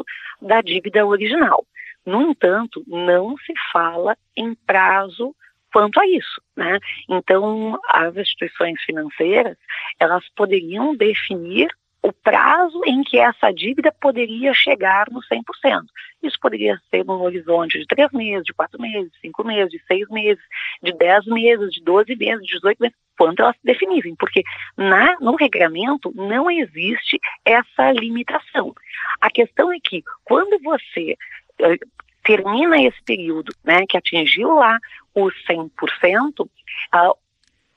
da 0.42 0.60
dívida 0.62 1.06
original. 1.06 1.64
No 2.04 2.32
entanto, 2.32 2.84
não 2.88 3.38
se 3.38 3.54
fala 3.72 4.18
em 4.36 4.56
prazo 4.56 5.36
quanto 5.72 6.00
a 6.00 6.08
isso, 6.08 6.42
né? 6.56 6.80
Então, 7.08 7.80
as 7.90 8.16
instituições 8.16 8.82
financeiras, 8.84 9.58
elas 10.00 10.24
poderiam 10.36 10.96
definir 10.96 11.70
o 12.06 12.14
prazo 12.14 12.80
em 12.86 13.02
que 13.04 13.18
essa 13.18 13.52
dívida 13.52 13.92
poderia 14.00 14.54
chegar 14.54 15.08
no 15.10 15.22
100%. 15.22 15.42
Isso 16.22 16.38
poderia 16.40 16.80
ser 16.92 17.04
num 17.04 17.20
horizonte 17.20 17.80
de 17.80 17.88
três 17.88 18.12
meses, 18.12 18.44
de 18.46 18.54
quatro 18.54 18.80
meses, 18.80 19.12
de 19.12 19.20
cinco 19.22 19.44
meses, 19.44 19.72
de 19.72 19.82
seis 19.88 20.08
meses, 20.10 20.44
de 20.84 20.94
dez 20.94 21.26
meses, 21.26 21.72
de 21.74 21.84
doze 21.84 22.16
meses, 22.16 22.46
de 22.46 22.54
18 22.58 22.80
meses, 22.80 22.96
quanto 23.18 23.42
elas 23.42 23.56
se 23.56 23.64
definissem, 23.64 24.16
porque 24.20 24.44
na, 24.78 25.18
no 25.20 25.36
regramento 25.36 26.12
não 26.14 26.52
existe 26.52 27.20
essa 27.44 27.92
limitação. 27.92 28.76
A 29.20 29.32
questão 29.32 29.74
é 29.74 29.78
que 29.84 30.04
quando 30.24 30.62
você 30.62 31.18
eh, 31.60 31.80
termina 32.24 32.84
esse 32.84 33.02
período, 33.04 33.52
né, 33.64 33.84
que 33.90 33.98
atingiu 33.98 34.54
lá 34.54 34.78
os 35.16 35.34
100%, 35.50 36.42
uh, 36.42 37.18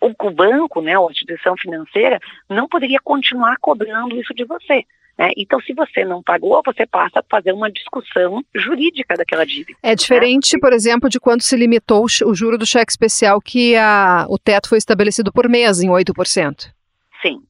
o 0.01 0.31
banco, 0.31 0.81
né, 0.81 0.99
ou 0.99 1.09
a 1.09 1.11
instituição 1.11 1.57
financeira, 1.57 2.21
não 2.49 2.69
poderia 2.69 2.99
continuar 3.03 3.57
cobrando 3.61 4.17
isso 4.17 4.33
de 4.35 4.45
você. 4.45 4.85
Né? 5.19 5.31
Então, 5.37 5.61
se 5.61 5.75
você 5.75 6.05
não 6.05 6.23
pagou, 6.23 6.63
você 6.65 6.87
passa 6.87 7.19
a 7.19 7.25
fazer 7.29 7.53
uma 7.53 7.71
discussão 7.71 8.41
jurídica 8.55 9.17
daquela 9.17 9.45
dívida. 9.45 9.77
É 9.83 9.95
diferente, 9.95 10.55
né? 10.55 10.61
por 10.61 10.73
exemplo, 10.73 11.09
de 11.11 11.19
quando 11.19 11.43
se 11.43 11.57
limitou 11.57 12.05
o 12.05 12.35
juro 12.35 12.57
do 12.57 12.65
cheque 12.65 12.93
especial, 12.93 13.41
que 13.41 13.75
a, 13.75 14.27
o 14.29 14.39
teto 14.39 14.69
foi 14.69 14.79
estabelecido 14.79 15.33
por 15.33 15.49
mês 15.49 15.81
em 15.81 15.89
8%. 15.89 16.71
Sim, 17.21 17.43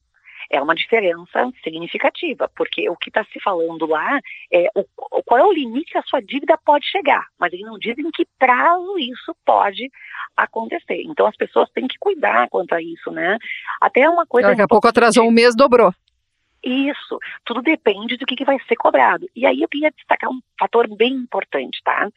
é 0.49 0.61
uma 0.61 0.75
diferença 0.75 1.51
significativa, 1.63 2.49
porque 2.55 2.89
o 2.89 2.95
que 2.95 3.09
está 3.09 3.23
se 3.25 3.39
falando 3.39 3.85
lá 3.85 4.19
é 4.51 4.67
o, 4.75 4.83
qual 5.23 5.39
é 5.39 5.45
o 5.45 5.53
limite 5.53 5.91
que 5.91 5.97
a 5.97 6.03
sua 6.03 6.21
dívida 6.21 6.57
pode 6.65 6.85
chegar, 6.87 7.27
mas 7.37 7.53
eles 7.53 7.65
não 7.65 7.77
dizem 7.77 8.05
em 8.05 8.11
que 8.11 8.27
prazo 8.37 8.97
isso 8.97 9.35
pode 9.45 9.89
acontecer. 10.35 11.01
Então 11.03 11.25
as 11.27 11.35
pessoas 11.35 11.69
têm 11.71 11.87
que 11.87 11.97
cuidar 11.99 12.49
quanto 12.49 12.73
a 12.73 12.81
isso, 12.81 13.11
né? 13.11 13.37
Até 13.79 14.09
uma 14.09 14.25
coisa. 14.25 14.49
Daqui 14.49 14.61
a 14.61 14.67
pouco 14.67 14.87
atrasou 14.87 15.27
um 15.27 15.31
mês, 15.31 15.55
dobrou. 15.55 15.93
Isso, 16.61 17.17
tudo 17.45 17.61
depende 17.61 18.17
do 18.17 18.25
que, 18.25 18.35
que 18.35 18.43
vai 18.43 18.57
ser 18.67 18.75
cobrado. 18.75 19.29
E 19.33 19.45
aí 19.45 19.61
eu 19.61 19.69
queria 19.69 19.91
destacar 19.91 20.29
um 20.29 20.41
fator 20.59 20.93
bem 20.93 21.13
importante, 21.13 21.79
tá? 21.83 22.09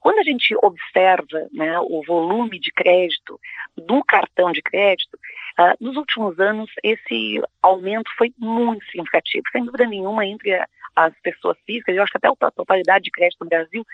Quando 0.00 0.18
a 0.18 0.22
gente 0.22 0.56
observa 0.62 1.46
né, 1.52 1.78
o 1.80 2.02
volume 2.06 2.58
de 2.58 2.72
crédito 2.72 3.38
do 3.76 4.02
cartão 4.02 4.50
de 4.52 4.62
crédito, 4.62 5.18
uh, 5.58 5.76
nos 5.80 5.96
últimos 5.96 6.38
anos 6.38 6.70
esse 6.82 7.42
aumento 7.62 8.10
foi 8.16 8.32
muito 8.38 8.84
significativo. 8.86 9.44
Sem 9.52 9.64
dúvida 9.64 9.86
nenhuma, 9.86 10.24
entre 10.26 10.52
as 10.96 11.14
pessoas 11.22 11.56
físicas, 11.66 11.94
eu 11.94 12.02
acho 12.02 12.12
que 12.12 12.18
até 12.18 12.28
a 12.28 12.50
totalidade 12.50 13.04
de 13.04 13.10
crédito 13.10 13.42
no 13.42 13.48
Brasil 13.48 13.84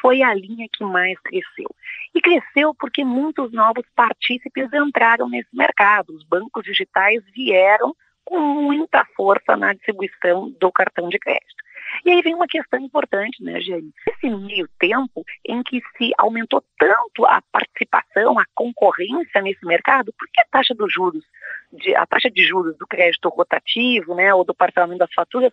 foi 0.00 0.22
a 0.22 0.34
linha 0.34 0.66
que 0.72 0.84
mais 0.84 1.18
cresceu. 1.20 1.68
E 2.14 2.20
cresceu 2.20 2.74
porque 2.74 3.04
muitos 3.04 3.52
novos 3.52 3.84
partícipes 3.94 4.72
entraram 4.72 5.28
nesse 5.28 5.54
mercado. 5.54 6.14
Os 6.14 6.24
bancos 6.24 6.64
digitais 6.64 7.22
vieram 7.34 7.94
com 8.24 8.38
muita 8.38 9.04
força 9.16 9.56
na 9.56 9.74
distribuição 9.74 10.50
do 10.58 10.72
cartão 10.72 11.08
de 11.08 11.18
crédito. 11.18 11.63
E 12.04 12.10
aí 12.10 12.20
vem 12.20 12.34
uma 12.34 12.46
questão 12.46 12.78
importante, 12.80 13.42
né, 13.42 13.60
Jane? 13.62 13.90
Esse 14.06 14.28
meio 14.28 14.68
tempo 14.78 15.24
em 15.48 15.62
que 15.62 15.80
se 15.96 16.12
aumentou 16.18 16.62
tanto 16.78 17.24
a 17.24 17.40
participação, 17.50 18.38
a 18.38 18.44
concorrência 18.54 19.40
nesse 19.40 19.64
mercado, 19.64 20.12
por 20.18 20.28
que 20.30 20.40
a 20.42 20.46
taxa 20.50 20.74
dos 20.74 20.92
juros, 20.92 21.24
de, 21.72 21.94
a 21.96 22.04
taxa 22.04 22.30
de 22.30 22.42
juros 22.44 22.76
do 22.76 22.86
crédito 22.86 23.30
rotativo, 23.30 24.14
né, 24.14 24.34
ou 24.34 24.44
do 24.44 24.54
parcelamento 24.54 24.98
das 24.98 25.14
faturas, 25.14 25.50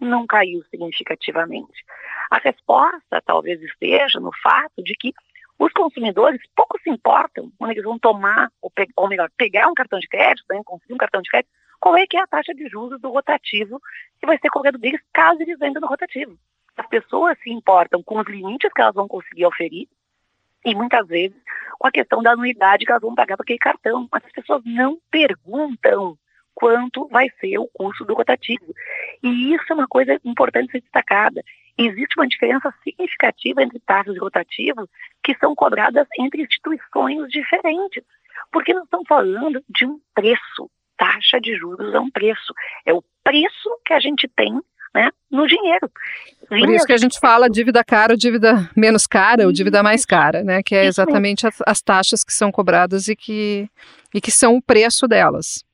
não 0.00 0.26
caiu 0.26 0.64
significativamente? 0.64 1.84
A 2.28 2.38
resposta 2.38 3.22
talvez 3.24 3.62
esteja 3.62 4.18
no 4.18 4.32
fato 4.42 4.82
de 4.82 4.94
que 4.94 5.12
os 5.60 5.72
consumidores 5.72 6.40
pouco 6.56 6.76
se 6.82 6.90
importam 6.90 7.52
quando 7.56 7.70
eles 7.70 7.84
vão 7.84 8.00
tomar, 8.00 8.50
ou, 8.60 8.72
ou 8.96 9.08
melhor, 9.08 9.30
pegar 9.36 9.68
um 9.68 9.74
cartão 9.74 10.00
de 10.00 10.08
crédito, 10.08 10.44
né, 10.50 10.60
conseguir 10.64 10.94
um 10.94 10.98
cartão 10.98 11.22
de 11.22 11.30
crédito, 11.30 11.52
qual 11.84 11.98
é 11.98 12.06
que 12.06 12.16
é 12.16 12.22
a 12.22 12.26
taxa 12.26 12.54
de 12.54 12.66
juros 12.66 12.98
do 12.98 13.10
rotativo 13.10 13.78
que 14.18 14.24
vai 14.24 14.38
ser 14.38 14.48
cobrado 14.48 14.78
deles 14.78 15.02
caso 15.12 15.42
eles 15.42 15.58
vendam 15.58 15.82
no 15.82 15.86
rotativo. 15.86 16.34
As 16.78 16.86
pessoas 16.86 17.38
se 17.42 17.50
importam 17.50 18.02
com 18.02 18.18
os 18.20 18.26
limites 18.26 18.72
que 18.72 18.80
elas 18.80 18.94
vão 18.94 19.06
conseguir 19.06 19.44
oferir 19.44 19.86
e 20.64 20.74
muitas 20.74 21.06
vezes 21.06 21.36
com 21.78 21.86
a 21.86 21.92
questão 21.92 22.22
da 22.22 22.30
anuidade 22.30 22.86
que 22.86 22.90
elas 22.90 23.02
vão 23.02 23.14
pagar 23.14 23.36
para 23.36 23.44
aquele 23.44 23.58
cartão. 23.58 24.08
Mas 24.10 24.24
as 24.24 24.32
pessoas 24.32 24.62
não 24.64 24.98
perguntam 25.10 26.16
quanto 26.54 27.06
vai 27.08 27.28
ser 27.38 27.58
o 27.58 27.68
custo 27.68 28.02
do 28.06 28.14
rotativo. 28.14 28.74
E 29.22 29.52
isso 29.52 29.66
é 29.68 29.74
uma 29.74 29.86
coisa 29.86 30.18
importante 30.24 30.72
ser 30.72 30.80
destacada. 30.80 31.44
Existe 31.76 32.18
uma 32.18 32.26
diferença 32.26 32.72
significativa 32.82 33.62
entre 33.62 33.78
taxas 33.80 34.14
de 34.14 34.20
rotativo 34.20 34.88
que 35.22 35.36
são 35.36 35.54
cobradas 35.54 36.08
entre 36.18 36.44
instituições 36.44 37.28
diferentes, 37.28 38.02
porque 38.50 38.72
nós 38.72 38.84
estamos 38.84 39.06
falando 39.06 39.62
de 39.68 39.84
um 39.84 40.00
preço 40.14 40.70
taxa 40.96 41.40
de 41.40 41.56
juros 41.56 41.94
é 41.94 42.00
um 42.00 42.10
preço. 42.10 42.52
É 42.86 42.92
o 42.92 43.02
preço 43.22 43.70
que 43.84 43.92
a 43.92 44.00
gente 44.00 44.28
tem 44.28 44.60
né, 44.94 45.10
no 45.30 45.46
dinheiro. 45.46 45.90
Por 46.48 46.70
isso 46.70 46.86
que 46.86 46.92
a 46.92 46.98
gente 46.98 47.18
fala 47.18 47.50
dívida 47.50 47.82
cara, 47.82 48.16
dívida 48.16 48.70
menos 48.76 49.06
cara 49.06 49.44
ou 49.44 49.52
dívida 49.52 49.82
mais 49.82 50.06
cara, 50.06 50.44
né? 50.44 50.62
Que 50.62 50.74
é 50.74 50.84
exatamente 50.84 51.46
as, 51.46 51.60
as, 51.66 51.82
taxas 51.82 52.22
que 52.22 52.32
são 52.32 52.52
cobradas 52.52 53.08
e 53.08 53.16
que, 53.16 53.68
e 54.14 54.20
que 54.20 54.30
são 54.30 54.56
o 54.56 54.62
preço 54.62 55.08
delas, 55.08 55.64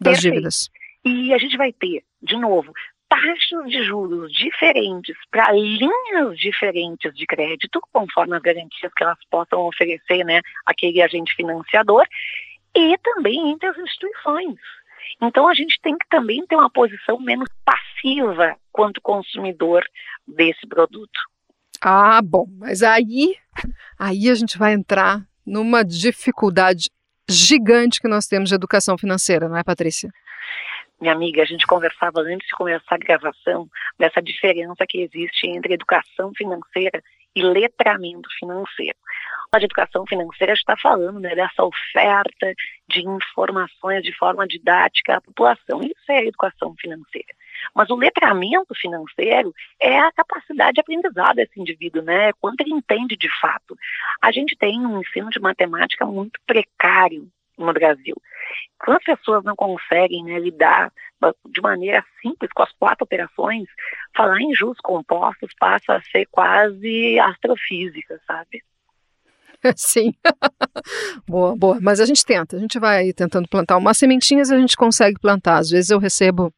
das 0.00 0.14
Perfeito. 0.14 0.34
dívidas. 0.34 0.70
E 1.04 1.34
a 1.34 1.38
gente 1.38 1.56
vai 1.56 1.72
ter, 1.72 2.02
de 2.22 2.36
novo, 2.36 2.72
taxas 3.08 3.68
de 3.68 3.84
juros 3.84 4.32
diferentes 4.32 5.16
para 5.30 5.52
linhas 5.52 6.38
diferentes 6.38 7.12
de 7.14 7.26
crédito, 7.26 7.80
conforme 7.92 8.36
as 8.36 8.42
garantias 8.42 8.92
que 8.96 9.04
elas 9.04 9.18
possam 9.30 9.60
oferecer, 9.66 10.24
né, 10.24 10.40
aquele 10.64 11.02
agente 11.02 11.34
financiador, 11.34 12.06
e 12.74 12.98
também 12.98 13.50
entre 13.50 13.68
as 13.68 13.78
instituições. 13.78 14.58
Então 15.20 15.48
a 15.48 15.54
gente 15.54 15.78
tem 15.82 15.96
que 15.96 16.08
também 16.08 16.44
ter 16.46 16.56
uma 16.56 16.70
posição 16.70 17.18
menos 17.20 17.48
passiva 17.64 18.56
quanto 18.72 19.00
consumidor 19.00 19.84
desse 20.26 20.66
produto. 20.66 21.20
Ah, 21.80 22.20
bom, 22.22 22.46
mas 22.58 22.82
aí, 22.82 23.36
aí 23.98 24.28
a 24.28 24.34
gente 24.34 24.56
vai 24.56 24.72
entrar 24.72 25.20
numa 25.44 25.84
dificuldade 25.84 26.88
gigante 27.28 28.00
que 28.00 28.08
nós 28.08 28.26
temos 28.26 28.48
de 28.48 28.54
educação 28.54 28.96
financeira, 28.96 29.48
não 29.48 29.56
é, 29.56 29.64
Patrícia? 29.64 30.10
Minha 31.00 31.14
amiga, 31.14 31.42
a 31.42 31.44
gente 31.44 31.66
conversava 31.66 32.20
antes 32.20 32.46
de 32.46 32.54
começar 32.54 32.94
a 32.94 32.98
gravação 32.98 33.68
dessa 33.98 34.22
diferença 34.22 34.86
que 34.88 35.00
existe 35.00 35.48
entre 35.48 35.74
educação 35.74 36.32
financeira 36.32 37.02
e 37.34 37.42
letramento 37.42 38.28
financeiro 38.38 38.98
de 39.58 39.66
educação 39.66 40.06
financeira 40.06 40.54
está 40.54 40.76
falando 40.76 41.20
né, 41.20 41.34
dessa 41.34 41.62
oferta 41.62 42.54
de 42.88 43.06
informações 43.06 44.02
de 44.02 44.16
forma 44.16 44.46
didática 44.46 45.16
à 45.16 45.20
população. 45.20 45.82
Isso 45.82 46.10
é 46.10 46.18
a 46.18 46.24
educação 46.24 46.74
financeira. 46.78 47.28
Mas 47.74 47.90
o 47.90 47.96
letramento 47.96 48.74
financeiro 48.74 49.52
é 49.80 49.98
a 49.98 50.12
capacidade 50.12 50.74
de 50.74 50.80
aprendizado 50.80 51.36
desse 51.36 51.60
indivíduo, 51.60 52.02
né? 52.02 52.32
Quanto 52.40 52.62
ele 52.62 52.72
entende 52.72 53.16
de 53.16 53.28
fato. 53.40 53.76
A 54.22 54.32
gente 54.32 54.56
tem 54.56 54.84
um 54.86 55.00
ensino 55.00 55.28
de 55.28 55.38
matemática 55.38 56.06
muito 56.06 56.40
precário 56.46 57.28
no 57.58 57.72
Brasil. 57.72 58.16
Quando 58.78 58.96
as 58.96 59.04
pessoas 59.04 59.44
não 59.44 59.54
conseguem 59.54 60.24
né, 60.24 60.38
lidar 60.38 60.90
de 61.46 61.60
maneira 61.60 62.04
simples 62.20 62.50
com 62.52 62.62
as 62.62 62.72
quatro 62.72 63.04
operações, 63.04 63.68
falar 64.16 64.40
em 64.40 64.54
juros 64.54 64.78
compostos 64.82 65.50
passa 65.58 65.94
a 65.94 66.02
ser 66.02 66.26
quase 66.30 67.18
astrofísica, 67.20 68.20
sabe? 68.26 68.62
Sim. 69.76 70.12
boa, 71.26 71.56
boa. 71.56 71.78
Mas 71.80 72.00
a 72.00 72.06
gente 72.06 72.24
tenta, 72.24 72.56
a 72.56 72.58
gente 72.58 72.78
vai 72.78 73.12
tentando 73.12 73.48
plantar. 73.48 73.76
Umas 73.76 73.98
sementinhas 73.98 74.50
a 74.50 74.58
gente 74.58 74.76
consegue 74.76 75.18
plantar. 75.20 75.58
Às 75.58 75.70
vezes 75.70 75.90
eu 75.90 75.98
recebo. 75.98 76.52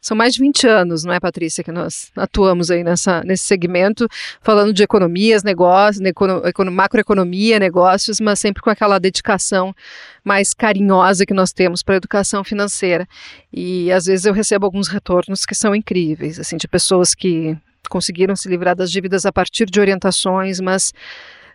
São 0.00 0.16
mais 0.16 0.34
de 0.34 0.40
20 0.40 0.66
anos, 0.66 1.04
não 1.04 1.12
é, 1.12 1.20
Patrícia, 1.20 1.62
que 1.64 1.72
nós 1.72 2.10
atuamos 2.16 2.70
aí 2.70 2.84
nessa, 2.84 3.22
nesse 3.24 3.44
segmento, 3.44 4.08
falando 4.40 4.72
de 4.72 4.82
economias, 4.82 5.42
negócios, 5.42 6.04
econo, 6.04 6.70
macroeconomia, 6.70 7.58
negócios, 7.58 8.20
mas 8.20 8.38
sempre 8.38 8.62
com 8.62 8.70
aquela 8.70 8.98
dedicação 8.98 9.74
mais 10.24 10.54
carinhosa 10.54 11.26
que 11.26 11.34
nós 11.34 11.52
temos 11.52 11.82
para 11.82 11.94
a 11.94 11.98
educação 11.98 12.44
financeira. 12.44 13.06
E 13.52 13.90
às 13.92 14.06
vezes 14.06 14.26
eu 14.26 14.32
recebo 14.32 14.66
alguns 14.66 14.88
retornos 14.88 15.44
que 15.44 15.54
são 15.54 15.74
incríveis, 15.74 16.38
assim, 16.38 16.56
de 16.56 16.68
pessoas 16.68 17.14
que 17.14 17.56
conseguiram 17.88 18.36
se 18.36 18.48
livrar 18.48 18.76
das 18.76 18.90
dívidas 18.90 19.24
a 19.24 19.32
partir 19.32 19.66
de 19.66 19.80
orientações, 19.80 20.60
mas 20.60 20.92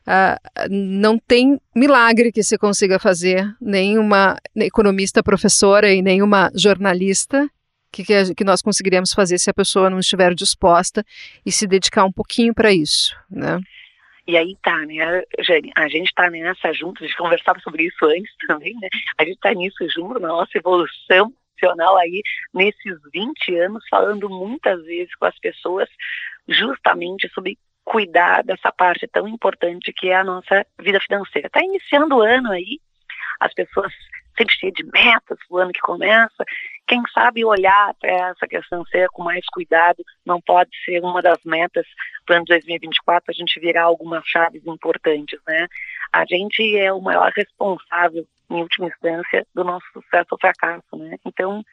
Uh, 0.05 0.35
não 0.69 1.17
tem 1.17 1.57
milagre 1.73 2.29
que 2.29 2.43
se 2.43 2.57
consiga 2.57 2.99
fazer, 2.99 3.49
nenhuma 3.61 4.35
economista 4.53 5.23
professora 5.23 5.93
e 5.93 6.01
nenhuma 6.01 6.51
jornalista 6.53 7.49
que, 7.93 8.33
que, 8.35 8.43
nós 8.43 8.61
conseguiríamos 8.61 9.13
fazer 9.13 9.37
se 9.37 9.49
a 9.49 9.53
pessoa 9.53 9.89
não 9.89 9.99
estiver 9.99 10.33
disposta 10.33 11.05
e 11.45 11.51
se 11.51 11.67
dedicar 11.67 12.03
um 12.03 12.11
pouquinho 12.11 12.53
para 12.53 12.73
isso, 12.73 13.15
né? 13.29 13.59
E 14.25 14.37
aí 14.37 14.55
tá, 14.63 14.77
né, 14.79 15.21
a 15.75 15.87
gente 15.89 16.07
está 16.07 16.29
nessa 16.29 16.73
junto, 16.73 17.03
a 17.03 17.07
gente 17.07 17.17
conversava 17.17 17.59
sobre 17.59 17.83
isso 17.83 18.05
antes 18.05 18.33
também, 18.47 18.73
né? 18.81 18.87
A 19.17 19.23
gente 19.23 19.35
está 19.35 19.53
nisso 19.53 19.85
junto, 19.89 20.19
na 20.19 20.29
nossa 20.29 20.57
evolução 20.57 21.31
profissional 21.63 21.97
aí, 21.97 22.21
nesses 22.53 22.99
20 23.13 23.55
anos, 23.57 23.83
falando 23.89 24.29
muitas 24.29 24.83
vezes 24.83 25.13
com 25.15 25.25
as 25.25 25.37
pessoas 25.39 25.89
justamente 26.47 27.29
sobre 27.33 27.57
cuidar 27.83 28.43
dessa 28.43 28.71
parte 28.71 29.07
tão 29.07 29.27
importante 29.27 29.91
que 29.93 30.09
é 30.09 30.15
a 30.15 30.23
nossa 30.23 30.65
vida 30.79 30.99
financeira. 30.99 31.47
Está 31.47 31.61
iniciando 31.61 32.15
o 32.15 32.21
ano 32.21 32.51
aí, 32.51 32.79
as 33.39 33.53
pessoas 33.53 33.91
sempre 34.37 34.55
cheio 34.55 34.73
de 34.73 34.83
metas 34.85 35.37
o 35.49 35.57
ano 35.57 35.71
que 35.71 35.79
começa. 35.79 36.43
Quem 36.87 37.01
sabe 37.13 37.45
olhar 37.45 37.93
para 37.95 38.11
essa 38.11 38.47
questão 38.47 38.85
ser 38.85 39.07
com 39.09 39.23
mais 39.23 39.45
cuidado 39.53 40.03
não 40.25 40.41
pode 40.41 40.71
ser 40.83 41.01
uma 41.01 41.21
das 41.21 41.39
metas 41.45 41.85
para 42.25 42.33
o 42.33 42.37
ano 42.37 42.45
2024 42.45 43.23
a 43.29 43.33
gente 43.33 43.59
virar 43.59 43.83
algumas 43.83 44.25
chaves 44.25 44.65
importantes, 44.65 45.39
né? 45.47 45.67
A 46.11 46.25
gente 46.25 46.77
é 46.77 46.91
o 46.91 47.01
maior 47.01 47.31
responsável, 47.35 48.25
em 48.49 48.61
última 48.61 48.87
instância, 48.87 49.47
do 49.53 49.63
nosso 49.63 49.85
sucesso 49.93 50.27
ou 50.31 50.37
fracasso, 50.39 50.95
né? 50.97 51.17
Então, 51.25 51.63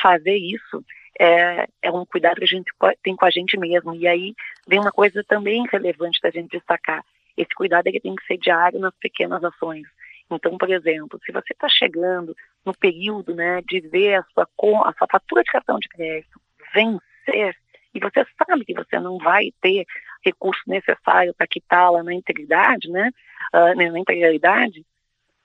fazer 0.00 0.36
isso 0.36 0.84
é, 1.18 1.68
é 1.82 1.90
um 1.90 2.04
cuidado 2.06 2.36
que 2.36 2.44
a 2.44 2.46
gente 2.46 2.72
tem 3.02 3.14
com 3.14 3.26
a 3.26 3.30
gente 3.30 3.58
mesmo. 3.58 3.94
E 3.94 4.06
aí 4.06 4.34
vem 4.66 4.80
uma 4.80 4.92
coisa 4.92 5.22
também 5.24 5.66
relevante 5.70 6.20
da 6.22 6.30
gente 6.30 6.50
destacar. 6.50 7.04
Esse 7.36 7.54
cuidado 7.54 7.86
ele 7.86 8.00
tem 8.00 8.14
que 8.14 8.24
ser 8.26 8.38
diário 8.38 8.78
nas 8.78 8.94
pequenas 8.96 9.42
ações. 9.42 9.86
Então, 10.36 10.56
por 10.58 10.70
exemplo, 10.70 11.18
se 11.24 11.32
você 11.32 11.52
está 11.52 11.68
chegando 11.68 12.34
no 12.64 12.74
período 12.74 13.34
né, 13.34 13.60
de 13.62 13.80
ver 13.80 14.14
a 14.14 14.24
sua, 14.32 14.48
a 14.88 14.92
sua 14.92 15.06
fatura 15.10 15.42
de 15.42 15.50
cartão 15.50 15.78
de 15.78 15.88
crédito 15.88 16.40
vencer, 16.74 17.56
e 17.94 18.00
você 18.00 18.24
sabe 18.38 18.64
que 18.64 18.74
você 18.74 18.98
não 18.98 19.18
vai 19.18 19.52
ter 19.60 19.84
recurso 20.24 20.62
necessário 20.66 21.34
para 21.34 21.46
quitá-la 21.46 22.02
na 22.02 22.14
integridade, 22.14 22.88
né, 22.88 23.10
uh, 23.52 23.74
na 23.76 23.98
integralidade, 23.98 24.84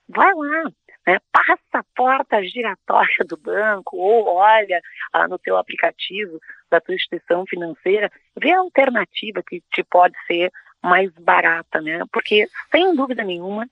vai 0.08 0.32
lá, 0.34 0.64
né, 1.06 1.18
passa 1.30 1.60
a 1.74 1.84
porta 1.94 2.42
giratória 2.42 3.24
do 3.26 3.36
banco 3.36 3.96
ou 3.96 4.26
olha 4.36 4.80
uh, 5.14 5.28
no 5.28 5.38
seu 5.44 5.56
aplicativo 5.56 6.40
da 6.70 6.80
tua 6.80 6.94
instituição 6.94 7.44
financeira, 7.46 8.10
vê 8.36 8.52
a 8.52 8.60
alternativa 8.60 9.42
que 9.42 9.62
te 9.72 9.82
pode 9.84 10.14
ser 10.26 10.50
mais 10.82 11.10
barata, 11.12 11.80
né? 11.80 12.04
Porque 12.12 12.46
sem 12.70 12.94
dúvida 12.94 13.24
nenhuma 13.24 13.68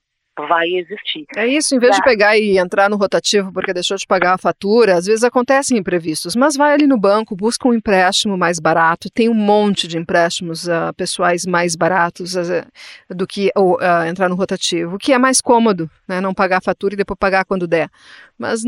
vai 0.47 0.67
existir. 0.67 1.25
É 1.35 1.47
isso, 1.47 1.75
em 1.75 1.79
vez 1.79 1.95
de 1.95 2.03
pegar 2.03 2.37
e 2.37 2.57
entrar 2.57 2.89
no 2.89 2.97
rotativo 2.97 3.51
porque 3.51 3.73
deixou 3.73 3.97
de 3.97 4.05
pagar 4.05 4.33
a 4.33 4.37
fatura, 4.37 4.95
às 4.95 5.05
vezes 5.05 5.23
acontecem 5.23 5.77
imprevistos, 5.77 6.35
mas 6.35 6.55
vai 6.55 6.73
ali 6.73 6.85
no 6.85 6.99
banco, 6.99 7.35
busca 7.35 7.67
um 7.67 7.73
empréstimo 7.73 8.37
mais 8.37 8.59
barato, 8.59 9.09
tem 9.09 9.29
um 9.29 9.33
monte 9.33 9.87
de 9.87 9.97
empréstimos 9.97 10.65
uh, 10.67 10.93
pessoais 10.95 11.45
mais 11.45 11.75
baratos 11.75 12.35
uh, 12.35 12.65
do 13.09 13.25
que 13.25 13.51
uh, 13.57 14.05
entrar 14.07 14.29
no 14.29 14.35
rotativo, 14.35 14.95
o 14.95 14.99
que 14.99 15.13
é 15.13 15.17
mais 15.17 15.41
cômodo, 15.41 15.89
né, 16.07 16.21
não 16.21 16.33
pagar 16.33 16.57
a 16.57 16.61
fatura 16.61 16.93
e 16.93 16.97
depois 16.97 17.17
pagar 17.17 17.45
quando 17.45 17.67
der, 17.67 17.89
mas, 18.37 18.61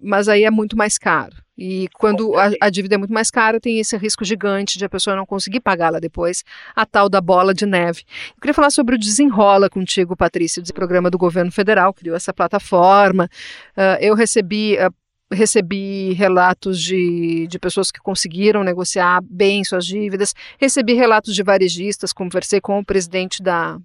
mas 0.00 0.28
aí 0.28 0.44
é 0.44 0.50
muito 0.50 0.76
mais 0.76 0.96
caro. 0.98 1.34
E 1.58 1.88
quando 1.94 2.36
a, 2.36 2.52
a, 2.60 2.70
dívida 2.70 2.94
é 2.94 2.98
muito 2.98 3.12
mais 3.12 3.32
cara, 3.32 3.58
tem 3.58 3.80
esse 3.80 3.96
risco 3.96 4.24
gigante 4.24 4.78
de 4.78 4.84
a 4.84 4.88
pessoa 4.88 5.16
não 5.16 5.26
conseguir 5.26 5.58
pagá-la 5.58 5.98
depois, 5.98 6.44
a 6.74 6.86
tal 6.86 7.08
da 7.08 7.20
bola 7.20 7.52
de 7.52 7.66
neve. 7.66 8.04
Eu 8.30 8.40
queria 8.40 8.54
falar 8.54 8.70
sobre 8.70 8.94
o 8.94 8.98
Desenrola 8.98 9.68
contigo, 9.68 10.16
Patrícia, 10.16 10.62
do 10.62 10.72
programa 10.72 11.10
do 11.10 11.18
governo 11.18 11.50
federal, 11.50 11.92
criou 11.92 12.14
essa 12.14 12.32
plataforma. 12.32 13.28
Uh, 13.76 13.98
eu 14.00 14.14
recebi. 14.14 14.76
Uh, 14.76 14.94
recebi 15.30 16.14
relatos 16.14 16.80
de, 16.80 17.46
de 17.48 17.58
pessoas 17.58 17.90
que 17.90 18.00
conseguiram 18.00 18.64
negociar 18.64 19.20
bem 19.22 19.62
suas 19.62 19.84
dívidas, 19.84 20.34
recebi 20.58 20.94
relatos 20.94 21.34
de 21.34 21.42
varejistas, 21.42 22.14
conversei 22.14 22.62
com 22.62 22.78
o 22.78 22.84
presidente 22.84 23.42
da, 23.42 23.78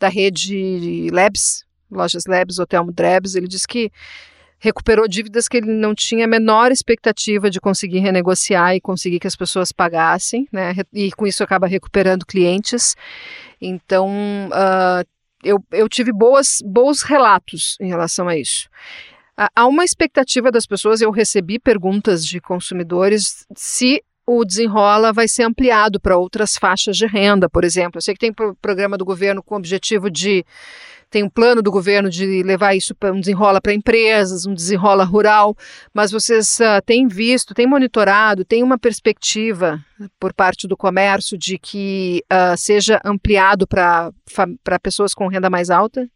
da 0.00 0.08
rede 0.08 1.10
Labs, 1.12 1.66
Lojas 1.90 2.24
Labs, 2.26 2.58
Hotel 2.58 2.86
Drebs, 2.90 3.34
ele 3.34 3.46
disse 3.46 3.68
que 3.68 3.92
recuperou 4.62 5.08
dívidas 5.08 5.48
que 5.48 5.56
ele 5.56 5.72
não 5.72 5.92
tinha 5.92 6.24
a 6.24 6.28
menor 6.28 6.70
expectativa 6.70 7.50
de 7.50 7.60
conseguir 7.60 7.98
renegociar 7.98 8.76
e 8.76 8.80
conseguir 8.80 9.18
que 9.18 9.26
as 9.26 9.34
pessoas 9.34 9.72
pagassem, 9.72 10.46
né? 10.52 10.72
E 10.92 11.10
com 11.10 11.26
isso 11.26 11.42
acaba 11.42 11.66
recuperando 11.66 12.24
clientes. 12.24 12.94
Então, 13.60 14.08
uh, 14.52 15.04
eu, 15.42 15.58
eu 15.72 15.88
tive 15.88 16.12
boas, 16.12 16.62
bons 16.64 17.02
relatos 17.02 17.76
em 17.80 17.88
relação 17.88 18.28
a 18.28 18.36
isso. 18.36 18.68
Há 19.36 19.66
uma 19.66 19.84
expectativa 19.84 20.52
das 20.52 20.64
pessoas, 20.64 21.00
eu 21.00 21.10
recebi 21.10 21.58
perguntas 21.58 22.24
de 22.24 22.40
consumidores 22.40 23.44
se 23.56 24.00
o 24.24 24.44
desenrola 24.44 25.12
vai 25.12 25.26
ser 25.26 25.42
ampliado 25.42 25.98
para 25.98 26.16
outras 26.16 26.56
faixas 26.56 26.96
de 26.96 27.06
renda, 27.06 27.48
por 27.48 27.64
exemplo. 27.64 27.98
Eu 27.98 28.02
sei 28.02 28.14
que 28.14 28.20
tem 28.20 28.32
programa 28.32 28.96
do 28.96 29.04
governo 29.04 29.42
com 29.42 29.56
o 29.56 29.58
objetivo 29.58 30.08
de 30.08 30.46
tem 31.12 31.22
um 31.22 31.28
plano 31.28 31.62
do 31.62 31.70
governo 31.70 32.08
de 32.08 32.42
levar 32.42 32.74
isso 32.74 32.94
para 32.94 33.12
um 33.12 33.20
desenrola 33.20 33.60
para 33.60 33.74
empresas, 33.74 34.46
um 34.46 34.54
desenrola 34.54 35.04
rural, 35.04 35.54
mas 35.92 36.10
vocês 36.10 36.58
uh, 36.58 36.80
têm 36.84 37.06
visto, 37.06 37.52
têm 37.52 37.66
monitorado, 37.66 38.46
tem 38.46 38.62
uma 38.62 38.78
perspectiva 38.78 39.78
por 40.18 40.32
parte 40.32 40.66
do 40.66 40.76
comércio 40.76 41.36
de 41.36 41.58
que 41.58 42.24
uh, 42.32 42.56
seja 42.56 42.98
ampliado 43.04 43.68
para 43.68 44.10
pessoas 44.82 45.12
com 45.12 45.28
renda 45.28 45.50
mais 45.50 45.68
alta? 45.68 46.08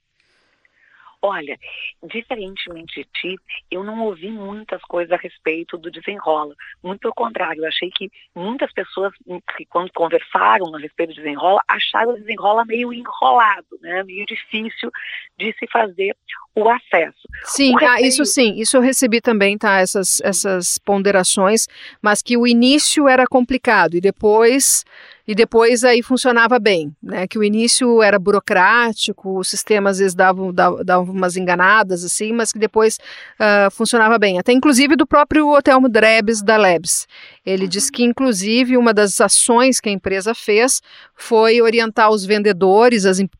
Olha, 1.28 1.58
diferentemente 2.04 3.00
de 3.00 3.04
ti, 3.12 3.36
eu 3.68 3.82
não 3.82 4.00
ouvi 4.02 4.30
muitas 4.30 4.80
coisas 4.82 5.10
a 5.10 5.16
respeito 5.16 5.76
do 5.76 5.90
desenrola. 5.90 6.54
Muito 6.80 7.00
pelo 7.00 7.14
contrário, 7.14 7.64
eu 7.64 7.68
achei 7.68 7.90
que 7.90 8.08
muitas 8.32 8.72
pessoas 8.72 9.12
que 9.56 9.66
quando 9.66 9.90
conversaram 9.92 10.72
a 10.72 10.78
respeito 10.78 11.14
do 11.14 11.16
desenrola, 11.16 11.60
acharam 11.66 12.12
o 12.12 12.16
desenrola 12.16 12.64
meio 12.64 12.92
enrolado, 12.92 13.76
né? 13.80 14.04
meio 14.04 14.24
difícil 14.24 14.88
de 15.36 15.52
se 15.58 15.66
fazer 15.66 16.16
o 16.56 16.70
acesso. 16.70 17.28
Sim, 17.44 17.74
o 17.74 17.84
ah, 17.84 18.00
isso 18.00 18.24
sim, 18.24 18.54
isso 18.56 18.78
eu 18.78 18.80
recebi 18.80 19.20
também, 19.20 19.58
tá? 19.58 19.78
Essas, 19.78 20.22
essas 20.22 20.78
ponderações, 20.78 21.66
mas 22.00 22.22
que 22.22 22.36
o 22.36 22.46
início 22.46 23.06
era 23.06 23.26
complicado 23.26 23.94
e 23.94 24.00
depois 24.00 24.84
e 25.28 25.34
depois 25.34 25.82
aí 25.82 26.02
funcionava 26.02 26.58
bem, 26.58 26.94
né? 27.02 27.26
Que 27.26 27.36
o 27.36 27.42
início 27.42 28.00
era 28.00 28.18
burocrático, 28.18 29.40
os 29.40 29.48
sistemas 29.48 29.96
às 29.96 29.98
vezes 29.98 30.14
davam, 30.14 30.52
davam, 30.52 30.84
davam 30.84 31.12
umas 31.12 31.36
enganadas 31.36 32.04
assim, 32.04 32.32
mas 32.32 32.52
que 32.52 32.58
depois 32.58 32.96
uh, 33.40 33.70
funcionava 33.72 34.18
bem. 34.18 34.38
Até 34.38 34.52
inclusive 34.52 34.94
do 34.94 35.06
próprio 35.06 35.48
Hotel 35.48 35.80
Drebs 35.88 36.42
da 36.42 36.56
Lebs. 36.56 37.08
Ele 37.46 37.62
uhum. 37.62 37.68
disse 37.68 37.92
que 37.92 38.02
inclusive 38.02 38.76
uma 38.76 38.92
das 38.92 39.20
ações 39.20 39.78
que 39.80 39.88
a 39.88 39.92
empresa 39.92 40.34
fez 40.34 40.82
foi 41.14 41.62
orientar 41.62 42.10
os 42.10 42.26
vendedores, 42.26 43.06
as 43.06 43.20
empresas 43.20 43.36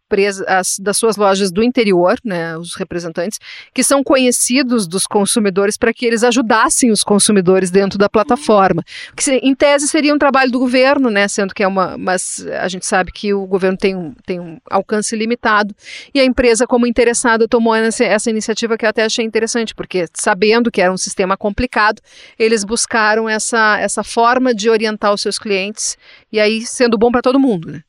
as, 0.47 0.79
das 0.79 0.97
suas 0.97 1.17
lojas 1.17 1.51
do 1.51 1.63
interior, 1.63 2.17
né, 2.25 2.57
os 2.57 2.77
representantes, 2.77 3.41
que 3.75 3.83
são 3.83 4.05
conhecidos 4.05 4.87
dos 4.87 5.05
consumidores 5.05 5.77
para 5.77 5.93
que 5.93 6.07
eles 6.07 6.23
ajudassem 6.23 6.91
os 6.93 7.03
consumidores 7.03 7.71
dentro 7.71 7.99
da 7.99 8.09
plataforma. 8.09 8.85
Que 9.17 9.31
em 9.33 9.55
tese 9.55 9.89
seria 9.89 10.15
um 10.15 10.19
trabalho 10.19 10.51
do 10.51 10.59
governo, 10.59 11.11
né, 11.11 11.27
sendo 11.27 11.53
que 11.53 11.63
é 11.63 11.67
uma, 11.67 11.99
mas 11.99 12.47
a 12.61 12.69
gente 12.69 12.87
sabe 12.87 13.11
que 13.11 13.35
o 13.35 13.47
governo 13.47 13.77
tem 13.77 13.97
um, 13.97 14.15
tem 14.25 14.39
um 14.39 14.59
alcance 14.71 15.17
limitado 15.17 15.75
e 16.15 16.21
a 16.21 16.25
empresa 16.25 16.67
como 16.67 16.87
interessada 16.87 17.49
tomou 17.49 17.75
essa, 17.75 18.05
essa 18.05 18.31
iniciativa 18.31 18.79
que 18.79 18.85
eu 18.85 18.91
até 18.91 19.05
achei 19.05 19.25
interessante, 19.25 19.75
porque 19.75 20.07
sabendo 20.15 20.71
que 20.71 20.81
era 20.81 20.93
um 20.93 20.97
sistema 20.97 21.37
complicado, 21.37 22.01
eles 22.39 22.63
buscaram 22.63 23.29
essa, 23.29 23.79
essa 23.81 23.96
forma 24.05 24.55
de 24.55 24.71
orientar 24.71 25.13
os 25.13 25.21
seus 25.21 25.39
clientes 25.39 25.97
e 26.33 26.41
aí 26.41 26.63
sendo 26.63 26.99
bom 26.99 27.11
para 27.11 27.23
todo 27.23 27.41
mundo, 27.41 27.71
né? 27.71 27.83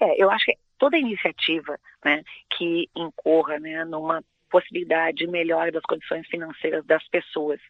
É, 0.00 0.22
eu 0.22 0.30
acho 0.30 0.46
que 0.46 0.56
toda 0.78 0.96
iniciativa 0.96 1.78
né, 2.04 2.22
que 2.56 2.88
incorra 2.96 3.58
né, 3.58 3.84
numa 3.84 4.24
possibilidade 4.50 5.26
melhor 5.26 5.70
das 5.70 5.82
condições 5.82 6.26
financeiras 6.26 6.84
das 6.84 7.06
pessoas 7.08 7.60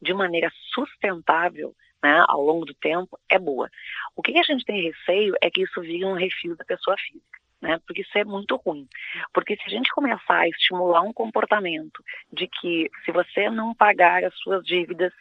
de 0.00 0.14
maneira 0.14 0.50
sustentável 0.72 1.74
né, 2.02 2.24
ao 2.28 2.40
longo 2.40 2.64
do 2.64 2.74
tempo 2.74 3.18
é 3.28 3.38
boa. 3.38 3.68
O 4.16 4.22
que 4.22 4.38
a 4.38 4.42
gente 4.42 4.64
tem 4.64 4.82
receio 4.82 5.34
é 5.42 5.50
que 5.50 5.62
isso 5.62 5.80
vire 5.80 6.04
um 6.04 6.14
refil 6.14 6.56
da 6.56 6.64
pessoa 6.64 6.96
física. 6.98 7.41
Né, 7.62 7.78
porque 7.86 8.02
isso 8.02 8.18
é 8.18 8.24
muito 8.24 8.56
ruim. 8.56 8.88
Porque 9.32 9.54
se 9.54 9.62
a 9.66 9.68
gente 9.68 9.88
começar 9.92 10.40
a 10.40 10.48
estimular 10.48 11.02
um 11.02 11.12
comportamento 11.12 12.02
de 12.32 12.48
que 12.48 12.90
se 13.04 13.12
você 13.12 13.48
não 13.48 13.72
pagar 13.72 14.24
as 14.24 14.34
suas 14.38 14.64
dívidas, 14.64 15.12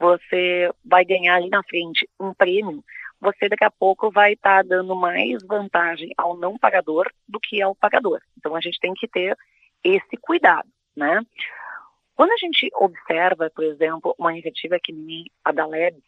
você 0.00 0.70
vai 0.82 1.04
ganhar 1.04 1.34
ali 1.34 1.50
na 1.50 1.62
frente 1.62 2.08
um 2.18 2.32
prêmio, 2.32 2.82
você 3.20 3.46
daqui 3.46 3.64
a 3.64 3.70
pouco 3.70 4.10
vai 4.10 4.32
estar 4.32 4.62
tá 4.62 4.68
dando 4.68 4.96
mais 4.96 5.42
vantagem 5.46 6.12
ao 6.16 6.34
não 6.36 6.58
pagador 6.58 7.10
do 7.28 7.38
que 7.38 7.60
ao 7.60 7.74
pagador. 7.74 8.20
Então 8.38 8.56
a 8.56 8.60
gente 8.60 8.80
tem 8.80 8.94
que 8.94 9.06
ter 9.06 9.36
esse 9.84 10.16
cuidado, 10.16 10.68
né? 10.96 11.20
Quando 12.16 12.32
a 12.32 12.36
gente 12.36 12.68
observa, 12.74 13.50
por 13.54 13.64
exemplo, 13.64 14.14
uma 14.18 14.32
iniciativa 14.32 14.78
que 14.82 14.92
nem 14.92 15.24
a 15.44 15.52
da 15.52 15.66
LEB, 15.66 16.02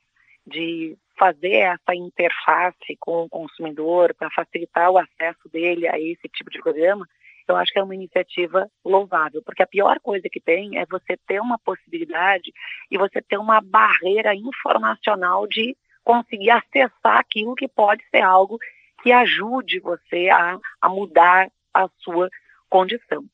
de 0.47 0.97
fazer 1.19 1.55
essa 1.55 1.95
interface 1.95 2.97
com 2.99 3.25
o 3.25 3.29
consumidor 3.29 4.15
para 4.15 4.31
facilitar 4.31 4.91
o 4.91 4.99
acesso 4.99 5.49
dele 5.51 5.89
a 5.89 5.99
esse 5.99 6.29
tipo 6.29 6.51
de 6.51 6.61
programa, 6.61 7.07
eu 7.47 7.57
acho 7.57 7.73
que 7.73 7.79
é 7.79 7.83
uma 7.83 7.95
iniciativa 7.95 8.71
louvável, 8.85 9.43
porque 9.45 9.63
a 9.63 9.67
pior 9.67 10.01
coisa 10.01 10.29
que 10.31 10.41
tem 10.41 10.79
é 10.79 10.87
você 10.87 11.17
ter 11.27 11.41
uma 11.41 11.59
possibilidade 11.59 12.53
e 12.91 12.97
você 12.97 13.21
ter 13.21 13.39
uma 13.39 13.61
barreira 13.61 14.35
informacional 14.35 15.47
de 15.47 15.77
conseguir 16.03 16.51
acessar 16.51 17.19
aquilo 17.19 17.55
que 17.55 17.69
pode 17.69 18.03
ser 18.11 18.23
algo 18.23 18.59
que 19.03 19.13
ajude 19.13 19.81
você 19.81 20.29
a, 20.31 20.59
a 20.81 20.89
mudar 20.89 21.51
a 21.73 21.89
sua 21.99 22.31
condição. 22.69 23.25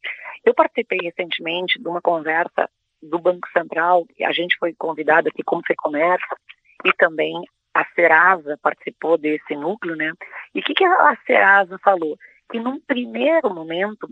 Eu 0.44 0.54
participei 0.54 0.98
recentemente 1.02 1.80
de 1.80 1.88
uma 1.88 2.00
conversa 2.00 2.68
do 3.02 3.18
Banco 3.18 3.48
Central, 3.52 4.06
a 4.22 4.32
gente 4.32 4.56
foi 4.58 4.74
convidado 4.74 5.28
aqui 5.28 5.42
como 5.42 5.62
Comércio, 5.78 6.36
e 6.84 6.92
também 6.94 7.42
a 7.74 7.84
Serasa 7.94 8.58
participou 8.62 9.16
desse 9.16 9.54
núcleo, 9.54 9.96
né? 9.96 10.12
E 10.54 10.60
o 10.60 10.62
que, 10.62 10.74
que 10.74 10.84
a 10.84 11.16
Serasa 11.26 11.78
falou? 11.78 12.16
Que 12.50 12.58
num 12.58 12.80
primeiro 12.80 13.52
momento 13.52 14.08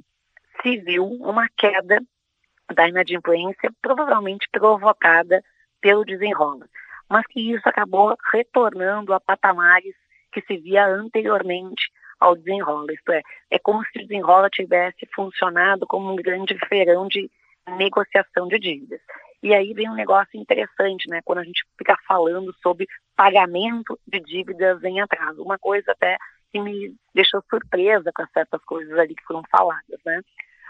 se 0.63 0.77
viu 0.79 1.05
uma 1.05 1.49
queda 1.57 2.01
da 2.75 2.89
inadimplência, 2.89 3.71
provavelmente 3.81 4.49
provocada 4.51 5.43
pelo 5.81 6.05
desenrola, 6.05 6.67
mas 7.09 7.27
que 7.27 7.53
isso 7.53 7.67
acabou 7.69 8.17
retornando 8.33 9.13
a 9.15 9.21
patamares 9.21 9.95
que 10.33 10.43
se 10.43 10.57
via 10.59 10.87
anteriormente 10.87 11.91
ao 12.21 12.37
desenrola. 12.37 12.93
Isto 12.93 13.13
é, 13.13 13.23
é 13.51 13.59
como 13.59 13.83
se 13.85 13.99
o 13.99 14.03
desenrola 14.03 14.51
tivesse 14.51 15.07
funcionado 15.15 15.87
como 15.87 16.13
um 16.13 16.17
grande 16.17 16.59
feirão 16.69 17.09
de 17.09 17.31
negociação 17.77 18.49
de 18.49 18.59
dívidas. 18.59 19.01
E 19.42 19.55
aí 19.55 19.72
vem 19.72 19.88
um 19.88 19.94
negócio 19.94 20.38
interessante, 20.38 21.09
né? 21.09 21.20
Quando 21.24 21.38
a 21.38 21.44
gente 21.44 21.64
fica 21.77 21.96
falando 22.07 22.53
sobre 22.62 22.87
pagamento 23.16 23.98
de 24.07 24.20
dívidas 24.20 24.83
em 24.83 25.01
atraso. 25.01 25.42
Uma 25.42 25.59
coisa 25.59 25.92
até 25.92 26.16
que 26.51 26.61
me 26.61 26.94
deixou 27.14 27.42
surpresa 27.48 28.11
com 28.14 28.27
certas 28.29 28.62
coisas 28.64 28.98
ali 28.98 29.14
que 29.14 29.24
foram 29.24 29.42
faladas, 29.51 30.01
né? 30.05 30.20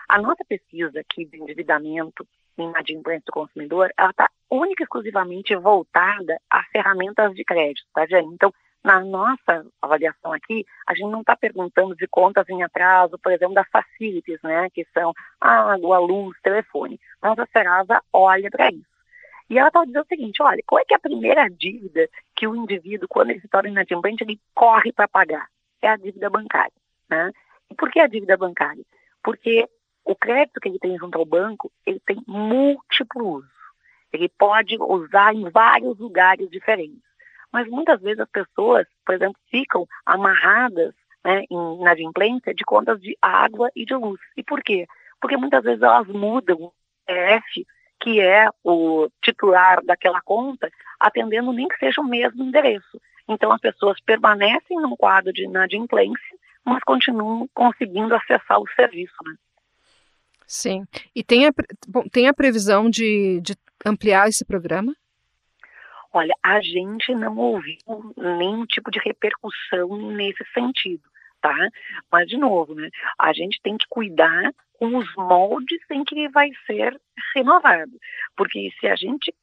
A 0.08 0.20
nossa 0.20 0.44
pesquisa 0.46 1.00
aqui 1.00 1.24
de 1.26 1.40
endividamento 1.40 2.26
em 2.56 2.68
inadimplência 2.68 3.24
do 3.26 3.32
consumidor, 3.32 3.90
ela 3.96 4.10
está 4.10 4.28
única 4.50 4.82
e 4.82 4.84
exclusivamente 4.84 5.54
voltada 5.56 6.40
a 6.50 6.62
ferramentas 6.64 7.34
de 7.34 7.44
crédito, 7.44 7.86
tá, 7.94 8.06
gente? 8.06 8.34
Então, 8.34 8.52
na 8.88 9.00
nossa 9.00 9.66
avaliação 9.82 10.32
aqui, 10.32 10.64
a 10.86 10.94
gente 10.94 11.10
não 11.10 11.20
está 11.20 11.36
perguntando 11.36 11.94
de 11.94 12.08
contas 12.08 12.48
em 12.48 12.62
atraso, 12.62 13.18
por 13.18 13.30
exemplo, 13.30 13.52
das 13.52 13.68
facilities, 13.68 14.40
né, 14.42 14.70
que 14.70 14.86
são 14.94 15.12
água, 15.38 15.98
luz, 15.98 16.34
telefone. 16.42 16.98
Mas 17.20 17.38
a 17.38 17.46
Serasa 17.52 18.02
olha 18.10 18.50
para 18.50 18.70
isso. 18.70 18.88
E 19.50 19.58
ela 19.58 19.68
está 19.68 19.84
dizendo 19.84 20.04
o 20.04 20.08
seguinte, 20.08 20.42
olha, 20.42 20.62
qual 20.66 20.80
é 20.80 20.86
que 20.86 20.94
é 20.94 20.96
a 20.96 21.00
primeira 21.00 21.48
dívida 21.50 22.08
que 22.34 22.46
o 22.46 22.56
indivíduo, 22.56 23.08
quando 23.08 23.30
ele 23.30 23.40
se 23.40 23.48
torna 23.48 23.68
inadimplente, 23.68 24.24
ele 24.24 24.40
corre 24.54 24.90
para 24.90 25.06
pagar? 25.06 25.46
É 25.82 25.88
a 25.88 25.96
dívida 25.96 26.30
bancária. 26.30 26.72
Né? 27.10 27.30
E 27.70 27.74
por 27.74 27.90
que 27.90 28.00
a 28.00 28.06
dívida 28.06 28.38
bancária? 28.38 28.84
Porque 29.22 29.68
o 30.02 30.16
crédito 30.16 30.60
que 30.60 30.68
ele 30.70 30.78
tem 30.78 30.96
junto 30.96 31.18
ao 31.18 31.26
banco, 31.26 31.70
ele 31.84 32.00
tem 32.06 32.22
múltiplo 32.26 33.36
uso. 33.36 33.48
Ele 34.10 34.30
pode 34.30 34.78
usar 34.80 35.34
em 35.34 35.50
vários 35.50 35.98
lugares 35.98 36.48
diferentes. 36.48 37.07
Mas 37.52 37.68
muitas 37.68 38.00
vezes 38.00 38.20
as 38.20 38.30
pessoas, 38.30 38.86
por 39.04 39.14
exemplo, 39.14 39.36
ficam 39.50 39.86
amarradas 40.04 40.94
né, 41.24 41.44
em 41.50 41.80
inadimplência 41.80 42.54
de 42.54 42.64
contas 42.64 43.00
de 43.00 43.16
água 43.20 43.70
e 43.74 43.84
de 43.84 43.94
luz. 43.94 44.20
E 44.36 44.42
por 44.42 44.62
quê? 44.62 44.86
Porque 45.20 45.36
muitas 45.36 45.62
vezes 45.62 45.82
elas 45.82 46.06
mudam 46.06 46.56
o 46.56 46.72
CF, 47.06 47.66
que 48.00 48.20
é 48.20 48.46
o 48.62 49.08
titular 49.22 49.82
daquela 49.84 50.20
conta, 50.20 50.70
atendendo 51.00 51.52
nem 51.52 51.68
que 51.68 51.78
seja 51.78 52.00
o 52.00 52.08
mesmo 52.08 52.44
endereço. 52.44 53.00
Então 53.28 53.52
as 53.52 53.60
pessoas 53.60 54.00
permanecem 54.00 54.80
num 54.80 54.96
quadro 54.96 55.32
de 55.32 55.44
inadimplência, 55.44 56.38
mas 56.64 56.82
continuam 56.84 57.48
conseguindo 57.52 58.14
acessar 58.14 58.60
o 58.60 58.68
serviço. 58.74 59.14
Né? 59.24 59.34
Sim. 60.46 60.84
E 61.14 61.22
tem 61.22 61.46
a, 61.46 61.50
bom, 61.86 62.04
tem 62.10 62.28
a 62.28 62.34
previsão 62.34 62.88
de, 62.88 63.40
de 63.42 63.54
ampliar 63.84 64.28
esse 64.28 64.44
programa? 64.44 64.94
Olha, 66.12 66.34
a 66.42 66.60
gente 66.60 67.14
não 67.14 67.36
ouviu 67.36 68.14
nenhum 68.16 68.64
tipo 68.66 68.90
de 68.90 68.98
repercussão 68.98 69.96
nesse 70.12 70.44
sentido, 70.54 71.02
tá? 71.40 71.54
Mas, 72.10 72.28
de 72.28 72.36
novo, 72.36 72.74
né, 72.74 72.88
a 73.18 73.32
gente 73.32 73.60
tem 73.62 73.76
que 73.76 73.86
cuidar 73.88 74.52
com 74.78 74.96
os 74.96 75.06
moldes 75.16 75.80
em 75.90 76.04
que 76.04 76.28
vai 76.28 76.50
ser 76.66 76.98
renovado. 77.34 77.92
Porque 78.36 78.70
se 78.80 78.86
a 78.86 78.96
gente 78.96 79.34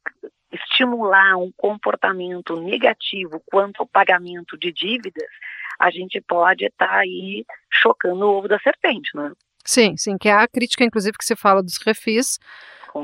estimular 0.51 1.37
um 1.37 1.51
comportamento 1.55 2.59
negativo 2.59 3.41
quanto 3.45 3.81
ao 3.81 3.87
pagamento 3.87 4.57
de 4.57 4.71
dívidas, 4.71 5.29
a 5.79 5.91
gente 5.91 6.21
pode 6.21 6.65
estar 6.65 6.87
tá 6.87 6.95
aí 6.95 7.45
chocando 7.69 8.25
o 8.25 8.37
ovo 8.37 8.47
da 8.47 8.59
serpente, 8.59 9.11
né? 9.15 9.31
Sim, 9.65 9.97
sim, 9.97 10.17
que 10.17 10.29
é 10.29 10.33
a 10.33 10.47
crítica, 10.47 10.83
inclusive, 10.83 11.17
que 11.17 11.25
se 11.25 11.35
fala 11.35 11.61
dos 11.61 11.77
refis, 11.83 12.39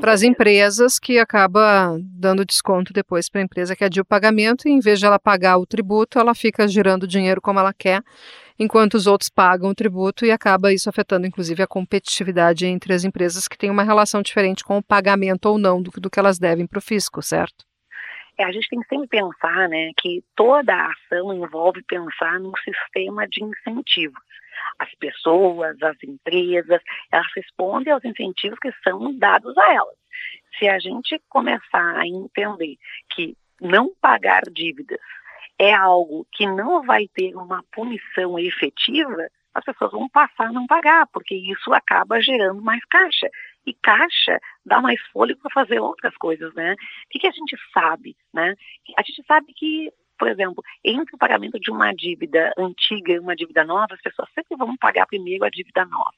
para 0.00 0.12
as 0.12 0.22
empresas 0.22 0.98
que 0.98 1.18
acaba 1.18 1.96
dando 2.00 2.44
desconto 2.44 2.92
depois 2.92 3.28
para 3.28 3.40
a 3.40 3.44
empresa 3.44 3.76
que 3.76 3.84
adia 3.84 4.02
o 4.02 4.06
pagamento 4.06 4.66
e 4.66 4.70
em 4.70 4.80
vez 4.80 4.98
de 4.98 5.06
ela 5.06 5.18
pagar 5.18 5.58
o 5.58 5.66
tributo, 5.66 6.18
ela 6.18 6.34
fica 6.34 6.66
girando 6.66 7.06
dinheiro 7.06 7.40
como 7.40 7.58
ela 7.58 7.72
quer, 7.72 8.02
enquanto 8.58 8.94
os 8.94 9.06
outros 9.06 9.28
pagam 9.28 9.70
o 9.70 9.74
tributo 9.74 10.24
e 10.24 10.30
acaba 10.30 10.72
isso 10.72 10.88
afetando 10.88 11.26
inclusive 11.26 11.62
a 11.62 11.66
competitividade 11.66 12.66
entre 12.66 12.94
as 12.94 13.04
empresas 13.04 13.46
que 13.46 13.58
têm 13.58 13.70
uma 13.70 13.82
relação 13.82 14.22
diferente 14.22 14.64
com 14.64 14.78
o 14.78 14.82
pagamento 14.82 15.46
ou 15.46 15.58
não 15.58 15.82
do, 15.82 15.90
do 15.90 16.10
que 16.10 16.18
elas 16.18 16.38
devem 16.38 16.66
para 16.66 16.78
o 16.78 16.82
fisco, 16.82 17.22
certo? 17.22 17.64
É, 18.38 18.44
a 18.44 18.52
gente 18.52 18.68
tem 18.68 18.80
que 18.80 18.88
sempre 18.88 19.08
pensar 19.08 19.68
né, 19.68 19.90
que 19.98 20.24
toda 20.34 20.72
a 20.74 20.90
ação 20.90 21.34
envolve 21.34 21.82
pensar 21.82 22.40
num 22.40 22.52
sistema 22.64 23.28
de 23.28 23.44
incentivos 23.44 24.31
as 24.78 24.94
pessoas, 24.96 25.80
as 25.82 25.96
empresas, 26.02 26.80
elas 27.10 27.26
respondem 27.34 27.92
aos 27.92 28.04
incentivos 28.04 28.58
que 28.58 28.72
são 28.82 29.16
dados 29.18 29.56
a 29.56 29.74
elas. 29.74 29.96
Se 30.58 30.68
a 30.68 30.78
gente 30.78 31.20
começar 31.28 31.96
a 31.96 32.06
entender 32.06 32.76
que 33.10 33.36
não 33.60 33.94
pagar 34.00 34.42
dívidas 34.50 34.98
é 35.58 35.72
algo 35.72 36.26
que 36.32 36.46
não 36.46 36.82
vai 36.82 37.06
ter 37.08 37.36
uma 37.36 37.62
punição 37.72 38.38
efetiva, 38.38 39.28
as 39.54 39.64
pessoas 39.64 39.92
vão 39.92 40.08
passar 40.08 40.48
a 40.48 40.52
não 40.52 40.66
pagar, 40.66 41.06
porque 41.12 41.34
isso 41.34 41.72
acaba 41.72 42.20
gerando 42.20 42.60
mais 42.62 42.84
caixa. 42.86 43.28
E 43.64 43.74
caixa 43.74 44.40
dá 44.64 44.80
mais 44.80 45.00
fôlego 45.12 45.40
para 45.40 45.52
fazer 45.52 45.78
outras 45.78 46.16
coisas, 46.16 46.52
né? 46.54 46.72
O 46.72 46.76
que, 47.10 47.18
que, 47.20 47.26
a 47.26 47.30
gente 47.30 47.56
sabe, 47.72 48.16
né? 48.32 48.56
A 48.96 49.02
gente 49.02 49.22
sabe 49.24 49.52
que 49.54 49.92
por 50.18 50.28
exemplo, 50.28 50.62
entre 50.84 51.14
o 51.14 51.18
pagamento 51.18 51.58
de 51.58 51.70
uma 51.70 51.92
dívida 51.92 52.52
antiga 52.58 53.12
e 53.12 53.18
uma 53.18 53.34
dívida 53.34 53.64
nova, 53.64 53.94
as 53.94 54.00
pessoas 54.00 54.28
sempre 54.34 54.56
vão 54.56 54.76
pagar 54.76 55.06
primeiro 55.06 55.44
a 55.44 55.50
dívida 55.50 55.84
nova. 55.84 56.12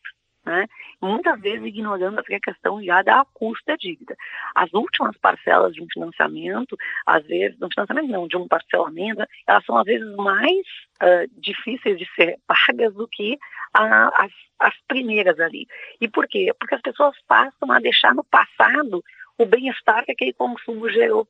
Né? 0.45 0.67
Muitas 1.01 1.41
vezes 1.41 1.67
ignorando 1.67 2.19
a 2.19 2.23
questão 2.23 2.83
já 2.83 3.01
da 3.01 3.25
custo 3.33 3.65
da 3.67 3.77
dívida. 3.77 4.15
As 4.55 4.71
últimas 4.75 5.17
parcelas 5.17 5.73
de 5.73 5.83
um 5.83 5.87
financiamento, 5.91 6.77
às 7.07 7.27
vezes, 7.27 7.57
um 7.63 7.69
financiamento 7.71 8.11
não, 8.11 8.29
de 8.29 8.37
um 8.37 8.47
parcelamento, 8.47 9.25
elas 9.47 9.65
são 9.65 9.79
às 9.79 9.85
vezes 9.85 10.07
mais 10.17 10.67
uh, 11.03 11.41
difíceis 11.41 11.99
de 11.99 12.07
ser 12.15 12.37
pagas 12.47 12.93
do 12.93 13.09
que 13.09 13.39
a, 13.73 14.25
as, 14.25 14.33
as 14.59 14.75
primeiras 14.87 15.41
ali. 15.41 15.67
E 15.99 16.09
por 16.09 16.29
quê? 16.29 16.53
Porque 16.61 16.75
as 16.75 16.83
pessoas 16.83 17.17
passam 17.27 17.73
a 17.73 17.79
deixar 17.79 18.15
no 18.15 18.25
passado 18.25 19.03
o 19.39 19.47
bem-estar 19.47 20.05
que 20.05 20.13
aquele 20.13 20.35
consumo 20.35 20.91
gerou 20.91 21.27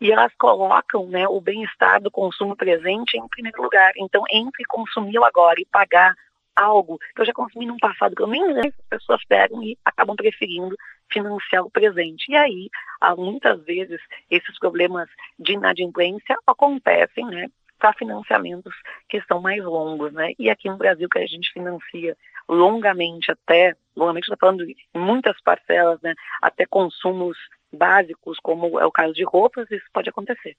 e 0.00 0.12
elas 0.12 0.32
colocam 0.38 1.06
né, 1.06 1.26
o 1.28 1.40
bem-estar 1.40 2.00
do 2.00 2.10
consumo 2.10 2.56
presente 2.56 3.16
em 3.16 3.28
primeiro 3.28 3.62
lugar. 3.62 3.92
Então, 3.96 4.22
entre 4.30 4.64
consumir 4.64 5.18
agora 5.18 5.60
e 5.60 5.66
pagar 5.66 6.14
algo 6.54 6.98
que 7.14 7.20
eu 7.20 7.26
já 7.26 7.32
consumi 7.32 7.66
no 7.66 7.76
passado 7.78 8.16
que 8.16 8.22
eu 8.22 8.26
nem 8.26 8.44
lembro, 8.44 8.74
as 8.80 8.88
pessoas 8.88 9.24
pegam 9.24 9.62
e 9.62 9.78
acabam 9.84 10.16
preferindo 10.16 10.76
financiar 11.10 11.64
o 11.64 11.70
presente. 11.70 12.30
E 12.30 12.36
aí, 12.36 12.68
muitas 13.16 13.62
vezes, 13.64 14.00
esses 14.30 14.58
problemas 14.58 15.08
de 15.38 15.52
inadimplência 15.52 16.36
acontecem, 16.46 17.24
né, 17.26 17.46
para 17.78 17.92
financiamentos 17.92 18.74
que 19.08 19.22
são 19.22 19.40
mais 19.40 19.62
longos, 19.64 20.12
né? 20.12 20.32
E 20.36 20.50
aqui 20.50 20.68
no 20.68 20.76
Brasil 20.76 21.08
que 21.08 21.18
a 21.18 21.26
gente 21.26 21.52
financia 21.52 22.16
longamente 22.48 23.30
até, 23.30 23.76
longamente 23.96 24.24
estou 24.24 24.36
falando 24.38 24.66
de 24.66 24.76
muitas 24.94 25.40
parcelas, 25.42 26.00
né, 26.02 26.12
até 26.42 26.66
consumos 26.66 27.38
básicos, 27.72 28.38
como 28.42 28.78
é 28.78 28.86
o 28.86 28.92
caso 28.92 29.12
de 29.12 29.24
roupas, 29.24 29.70
isso 29.70 29.84
pode 29.92 30.08
acontecer. 30.08 30.56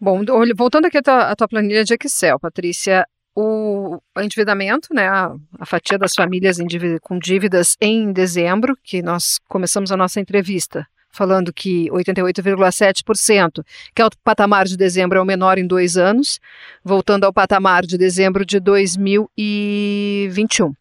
Bom, 0.00 0.22
voltando 0.56 0.86
aqui 0.86 0.98
à 0.98 1.02
tua, 1.02 1.30
à 1.30 1.36
tua 1.36 1.48
planilha 1.48 1.84
de 1.84 1.94
Excel, 1.94 2.40
Patrícia, 2.40 3.06
o 3.34 3.98
endividamento, 4.18 4.88
né, 4.92 5.08
a, 5.08 5.34
a 5.58 5.66
fatia 5.66 5.96
das 5.96 6.12
famílias 6.14 6.58
com 7.00 7.18
dívidas 7.18 7.76
em 7.80 8.12
dezembro, 8.12 8.76
que 8.82 9.00
nós 9.00 9.38
começamos 9.48 9.92
a 9.92 9.96
nossa 9.96 10.20
entrevista 10.20 10.86
falando 11.12 11.52
que 11.52 11.88
88,7%, 11.90 13.62
que 13.94 14.02
é 14.02 14.06
o 14.06 14.10
patamar 14.24 14.64
de 14.64 14.76
dezembro, 14.76 15.18
é 15.18 15.22
o 15.22 15.26
menor 15.26 15.58
em 15.58 15.66
dois 15.66 15.98
anos, 15.98 16.40
voltando 16.82 17.24
ao 17.24 17.32
patamar 17.32 17.86
de 17.86 17.96
dezembro 17.98 18.44
de 18.44 18.58
2021. 18.58 20.74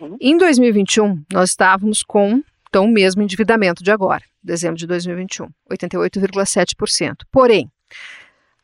Uhum. 0.00 0.16
Em 0.20 0.36
2021, 0.36 1.22
nós 1.32 1.50
estávamos 1.50 2.02
com 2.02 2.42
então, 2.68 2.84
o 2.84 2.90
mesmo 2.90 3.22
endividamento 3.22 3.82
de 3.82 3.90
agora, 3.90 4.22
dezembro 4.42 4.76
de 4.76 4.86
2021, 4.86 5.48
88,7%. 5.70 7.24
Porém, 7.30 7.70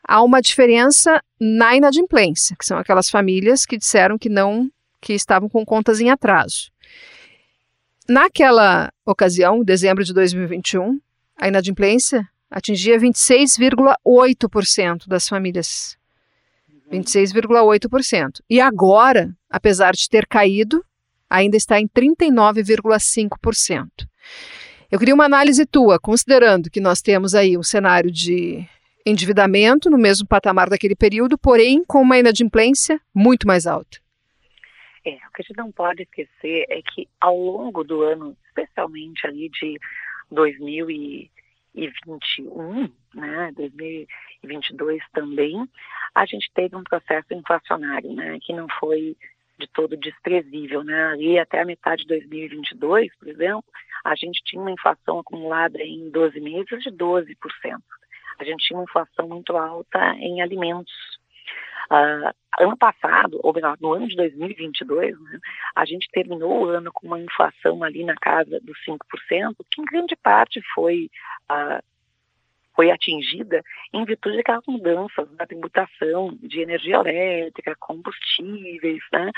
há 0.06 0.22
uma 0.22 0.42
diferença 0.42 1.22
na 1.40 1.74
inadimplência, 1.74 2.54
que 2.58 2.66
são 2.66 2.76
aquelas 2.78 3.08
famílias 3.08 3.64
que 3.64 3.78
disseram 3.78 4.18
que 4.18 4.28
não, 4.28 4.70
que 5.00 5.14
estavam 5.14 5.48
com 5.48 5.64
contas 5.64 6.00
em 6.00 6.10
atraso. 6.10 6.70
Naquela 8.06 8.92
ocasião, 9.06 9.64
dezembro 9.64 10.04
de 10.04 10.12
2021, 10.12 11.00
a 11.40 11.48
inadimplência 11.48 12.28
atingia 12.50 12.98
26,8% 12.98 15.08
das 15.08 15.26
famílias. 15.26 15.96
26,8%. 16.92 18.42
E 18.48 18.60
agora, 18.60 19.34
apesar 19.48 19.94
de 19.94 20.08
ter 20.08 20.26
caído, 20.26 20.84
ainda 21.34 21.56
está 21.56 21.80
em 21.80 21.88
39,5%. 21.88 23.88
Eu 24.90 24.98
queria 24.98 25.14
uma 25.14 25.24
análise 25.24 25.64
tua, 25.66 25.98
considerando 25.98 26.68
que 26.70 26.80
nós 26.80 27.00
temos 27.02 27.34
aí 27.34 27.58
um 27.58 27.62
cenário 27.62 28.12
de 28.12 28.66
endividamento 29.04 29.90
no 29.90 29.98
mesmo 29.98 30.26
patamar 30.26 30.70
daquele 30.70 30.94
período, 30.94 31.36
porém 31.36 31.84
com 31.84 32.00
uma 32.00 32.18
inadimplência 32.18 32.98
muito 33.12 33.46
mais 33.46 33.66
alta. 33.66 33.98
É, 35.04 35.16
o 35.16 35.32
que 35.34 35.42
a 35.42 35.44
gente 35.46 35.58
não 35.58 35.70
pode 35.72 36.04
esquecer 36.04 36.64
é 36.70 36.80
que 36.80 37.06
ao 37.20 37.36
longo 37.36 37.84
do 37.84 38.00
ano 38.02 38.34
especialmente 38.46 39.26
ali 39.26 39.50
de 39.50 39.78
2021, 40.30 42.90
né, 43.14 43.52
2022 43.54 45.02
também, 45.12 45.68
a 46.14 46.24
gente 46.24 46.50
teve 46.54 46.74
um 46.76 46.84
processo 46.84 47.34
inflacionário, 47.34 48.14
né, 48.14 48.38
que 48.40 48.54
não 48.54 48.66
foi 48.80 49.14
de 49.58 49.66
todo 49.68 49.96
desprezível, 49.96 50.82
né? 50.82 51.06
Ali 51.06 51.38
até 51.38 51.60
a 51.60 51.64
metade 51.64 52.02
de 52.02 52.08
2022, 52.08 53.14
por 53.16 53.28
exemplo, 53.28 53.64
a 54.04 54.14
gente 54.14 54.42
tinha 54.44 54.60
uma 54.60 54.70
inflação 54.70 55.18
acumulada 55.18 55.80
em 55.82 56.10
12 56.10 56.40
meses 56.40 56.82
de 56.82 56.90
12%. 56.90 57.36
A 58.38 58.44
gente 58.44 58.66
tinha 58.66 58.78
uma 58.78 58.84
inflação 58.84 59.28
muito 59.28 59.56
alta 59.56 59.98
em 60.18 60.42
alimentos. 60.42 60.92
Uh, 61.90 62.32
ano 62.58 62.76
passado, 62.76 63.38
ou 63.42 63.52
melhor, 63.52 63.76
no 63.80 63.92
ano 63.92 64.08
de 64.08 64.16
2022, 64.16 65.20
né, 65.20 65.38
a 65.74 65.84
gente 65.84 66.08
terminou 66.10 66.64
o 66.64 66.68
ano 66.68 66.90
com 66.92 67.06
uma 67.06 67.20
inflação 67.20 67.82
ali 67.82 68.04
na 68.04 68.14
casa 68.14 68.58
dos 68.60 68.76
5%, 68.86 68.98
que 69.70 69.80
em 69.80 69.84
grande 69.84 70.16
parte 70.16 70.60
foi 70.74 71.10
uh, 71.50 71.82
foi 72.74 72.90
atingida 72.90 73.62
em 73.92 74.04
virtude 74.04 74.36
daquelas 74.36 74.66
mudanças 74.66 75.30
na 75.38 75.46
tributação 75.46 76.36
de 76.42 76.60
energia 76.60 76.96
elétrica, 76.96 77.76
combustíveis, 77.78 79.02
né? 79.12 79.30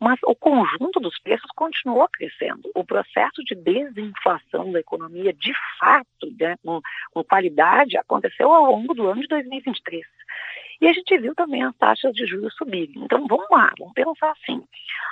Mas 0.00 0.18
o 0.24 0.34
conjunto 0.34 1.00
dos 1.00 1.18
preços 1.20 1.50
continuou 1.54 2.08
crescendo. 2.08 2.70
O 2.74 2.84
processo 2.84 3.42
de 3.44 3.54
desinflação 3.54 4.72
da 4.72 4.80
economia, 4.80 5.32
de 5.32 5.52
fato, 5.78 6.32
né, 6.38 6.56
com, 6.64 6.80
com 7.12 7.24
qualidade, 7.24 7.96
aconteceu 7.96 8.52
ao 8.52 8.72
longo 8.72 8.94
do 8.94 9.06
ano 9.06 9.20
de 9.20 9.28
2023. 9.28 10.04
E 10.80 10.86
a 10.86 10.92
gente 10.92 11.18
viu 11.18 11.34
também 11.34 11.62
as 11.64 11.76
taxas 11.76 12.12
de 12.12 12.24
juros 12.24 12.54
subirem. 12.54 13.02
Então 13.02 13.26
vamos 13.26 13.46
lá, 13.50 13.72
vamos 13.78 13.94
pensar 13.94 14.30
assim. 14.30 14.62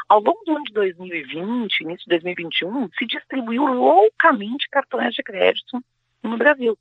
Ao 0.08 0.20
longo 0.20 0.40
do 0.44 0.52
ano 0.52 0.64
de 0.64 0.72
2020, 0.72 1.80
início 1.80 2.04
de 2.04 2.10
2021, 2.10 2.88
se 2.96 3.06
distribuiu 3.06 3.66
loucamente 3.66 4.68
cartões 4.70 5.12
de 5.12 5.22
crédito 5.24 5.82
no 6.22 6.36
Brasil. 6.36 6.78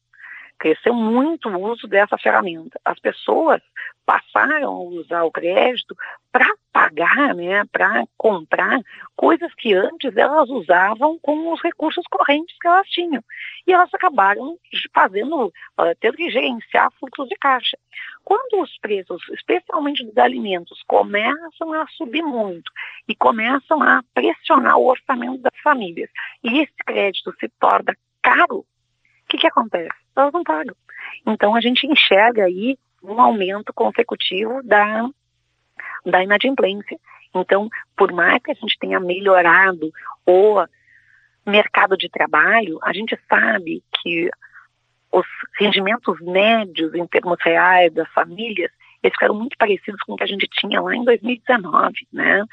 Cresceu 0.57 0.93
muito 0.93 1.49
o 1.49 1.71
uso 1.71 1.87
dessa 1.87 2.17
ferramenta. 2.17 2.79
As 2.83 2.99
pessoas 2.99 3.61
passaram 4.05 4.71
a 4.71 4.79
usar 4.81 5.23
o 5.23 5.31
crédito 5.31 5.95
para 6.31 6.47
pagar, 6.71 7.33
né, 7.33 7.63
para 7.71 8.05
comprar 8.17 8.79
coisas 9.15 9.53
que 9.55 9.73
antes 9.73 10.15
elas 10.15 10.49
usavam 10.49 11.17
com 11.19 11.51
os 11.51 11.61
recursos 11.61 12.03
correntes 12.09 12.55
que 12.59 12.67
elas 12.67 12.87
tinham. 12.89 13.23
E 13.65 13.73
elas 13.73 13.91
acabaram 13.93 14.57
fazendo, 14.93 15.47
uh, 15.47 15.95
tendo 15.99 16.17
que 16.17 16.29
gerenciar 16.29 16.91
fluxos 16.99 17.27
de 17.27 17.35
caixa. 17.35 17.77
Quando 18.23 18.61
os 18.61 18.77
preços, 18.79 19.21
especialmente 19.29 20.03
dos 20.03 20.17
alimentos, 20.17 20.83
começam 20.87 21.73
a 21.73 21.87
subir 21.87 22.23
muito 22.23 22.71
e 23.07 23.15
começam 23.15 23.81
a 23.81 24.03
pressionar 24.13 24.77
o 24.77 24.87
orçamento 24.87 25.41
das 25.41 25.57
famílias, 25.63 26.09
e 26.43 26.59
esse 26.59 26.75
crédito 26.85 27.33
se 27.39 27.47
torna 27.59 27.95
caro, 28.21 28.65
o 29.25 29.27
que, 29.27 29.37
que 29.37 29.47
acontece? 29.47 29.95
Elas 30.15 30.31
não 30.31 30.43
pagam. 30.43 30.75
Então 31.25 31.55
a 31.55 31.61
gente 31.61 31.85
enxerga 31.87 32.45
aí 32.45 32.77
um 33.03 33.19
aumento 33.19 33.73
consecutivo 33.73 34.61
da, 34.63 35.07
da 36.05 36.23
inadimplência. 36.23 36.97
Então, 37.33 37.69
por 37.97 38.11
mais 38.13 38.41
que 38.41 38.51
a 38.51 38.55
gente 38.55 38.77
tenha 38.79 38.99
melhorado 38.99 39.91
o 40.25 40.65
mercado 41.45 41.97
de 41.97 42.09
trabalho, 42.09 42.79
a 42.81 42.93
gente 42.93 43.17
sabe 43.29 43.83
que 44.01 44.29
os 45.11 45.25
rendimentos 45.59 46.19
médios 46.21 46.93
em 46.93 47.05
termos 47.07 47.37
reais 47.41 47.93
das 47.93 48.09
famílias, 48.11 48.71
eles 49.03 49.13
ficaram 49.13 49.35
muito 49.35 49.57
parecidos 49.57 50.01
com 50.01 50.13
o 50.13 50.15
que 50.15 50.23
a 50.23 50.27
gente 50.27 50.47
tinha 50.47 50.81
lá 50.81 50.95
em 50.95 51.03
2019, 51.03 52.07
né? 52.11 52.43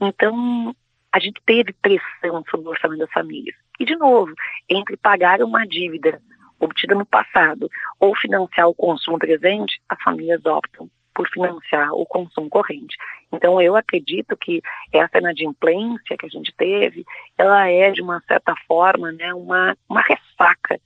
Então, 0.00 0.74
a 1.12 1.18
gente 1.18 1.40
teve 1.44 1.72
pressão 1.74 2.44
sobre 2.50 2.66
o 2.66 2.70
orçamento 2.70 3.00
das 3.00 3.12
famílias. 3.12 3.56
E, 3.80 3.84
de 3.86 3.96
novo, 3.96 4.32
entre 4.68 4.96
pagar 4.98 5.42
uma 5.42 5.66
dívida 5.66 6.20
obtida 6.60 6.94
no 6.94 7.06
passado 7.06 7.70
ou 7.98 8.14
financiar 8.14 8.68
o 8.68 8.74
consumo 8.74 9.18
presente, 9.18 9.80
as 9.88 10.00
famílias 10.02 10.44
optam 10.44 10.90
por 11.14 11.26
financiar 11.30 11.92
o 11.94 12.04
consumo 12.04 12.48
corrente. 12.50 12.96
Então, 13.32 13.60
eu 13.60 13.74
acredito 13.74 14.36
que 14.36 14.60
essa 14.92 15.18
inadimplência 15.18 16.16
que 16.18 16.26
a 16.26 16.28
gente 16.28 16.52
teve, 16.56 17.04
ela 17.38 17.68
é, 17.68 17.90
de 17.90 18.02
uma 18.02 18.22
certa 18.28 18.54
forma, 18.68 19.10
né, 19.12 19.32
uma, 19.32 19.76
uma 19.88 20.02
ressaca 20.02 20.78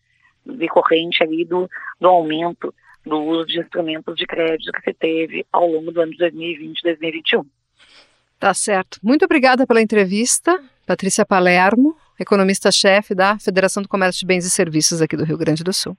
decorrente 0.47 1.23
ali 1.23 1.45
do, 1.45 1.69
do 2.01 2.09
aumento 2.09 2.73
do 3.05 3.21
uso 3.21 3.47
de 3.47 3.61
instrumentos 3.61 4.15
de 4.17 4.27
crédito 4.27 4.73
que 4.73 4.83
se 4.83 4.95
teve 4.95 5.45
ao 5.53 5.67
longo 5.67 5.91
do 5.91 6.01
ano 6.01 6.13
de 6.13 6.19
2020 6.19 6.79
e 6.79 6.83
2021. 6.83 7.45
Tá 8.39 8.55
certo. 8.55 8.99
Muito 9.03 9.25
obrigada 9.25 9.67
pela 9.67 9.83
entrevista, 9.83 10.63
Patrícia 10.87 11.25
Palermo, 11.25 11.97
economista-chefe 12.19 13.15
da 13.15 13.39
Federação 13.39 13.83
do 13.83 13.89
Comércio 13.89 14.21
de 14.21 14.27
Bens 14.27 14.45
e 14.45 14.51
Serviços 14.51 15.03
aqui 15.03 15.17
do 15.17 15.25
Rio 15.25 15.39
Grande 15.39 15.65
do 15.65 15.73
Sul. 15.73 15.97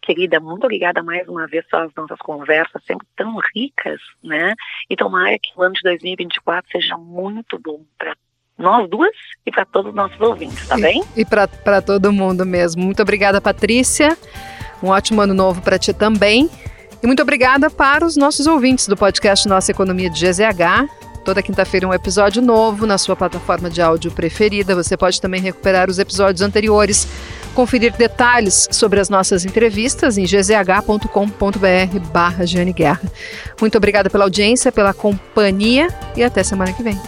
Querida, 0.00 0.40
muito 0.40 0.64
obrigada 0.64 1.02
mais 1.02 1.28
uma 1.28 1.46
vez 1.46 1.66
pelas 1.66 1.92
nossas 1.94 2.18
conversas, 2.18 2.82
sempre 2.86 3.06
tão 3.16 3.36
ricas, 3.54 4.00
né? 4.22 4.54
E 4.88 4.96
tomara 4.96 5.36
que 5.38 5.50
o 5.56 5.62
ano 5.62 5.74
de 5.74 5.82
2024 5.82 6.70
seja 6.70 6.96
muito 6.96 7.58
bom 7.58 7.82
para 7.98 8.16
nós 8.56 8.88
duas 8.88 9.14
e 9.46 9.50
para 9.50 9.64
todos 9.64 9.90
os 9.90 9.94
nossos 9.94 10.20
ouvintes, 10.20 10.66
tá 10.66 10.78
e, 10.78 10.82
bem? 10.82 11.04
E 11.16 11.24
para 11.24 11.82
todo 11.82 12.12
mundo 12.12 12.46
mesmo. 12.46 12.82
Muito 12.82 13.02
obrigada, 13.02 13.40
Patrícia. 13.40 14.16
Um 14.82 14.88
ótimo 14.88 15.20
ano 15.20 15.34
novo 15.34 15.60
para 15.62 15.78
ti 15.78 15.92
também. 15.92 16.48
E 17.02 17.06
muito 17.06 17.22
obrigada 17.22 17.70
para 17.70 18.04
os 18.04 18.16
nossos 18.16 18.46
ouvintes 18.46 18.88
do 18.88 18.96
podcast 18.96 19.46
Nossa 19.46 19.70
Economia 19.70 20.10
de 20.10 20.20
GZH. 20.20 20.97
Toda 21.28 21.42
quinta-feira 21.42 21.86
um 21.86 21.92
episódio 21.92 22.40
novo 22.40 22.86
na 22.86 22.96
sua 22.96 23.14
plataforma 23.14 23.68
de 23.68 23.82
áudio 23.82 24.10
preferida. 24.10 24.74
Você 24.74 24.96
pode 24.96 25.20
também 25.20 25.42
recuperar 25.42 25.90
os 25.90 25.98
episódios 25.98 26.40
anteriores, 26.40 27.06
conferir 27.54 27.94
detalhes 27.94 28.66
sobre 28.70 28.98
as 28.98 29.10
nossas 29.10 29.44
entrevistas 29.44 30.16
em 30.16 30.24
gzh.com.br 30.24 31.98
barra 32.10 32.44
Muito 33.60 33.76
obrigada 33.76 34.08
pela 34.08 34.24
audiência, 34.24 34.72
pela 34.72 34.94
companhia 34.94 35.88
e 36.16 36.24
até 36.24 36.42
semana 36.42 36.72
que 36.72 36.82
vem. 36.82 36.98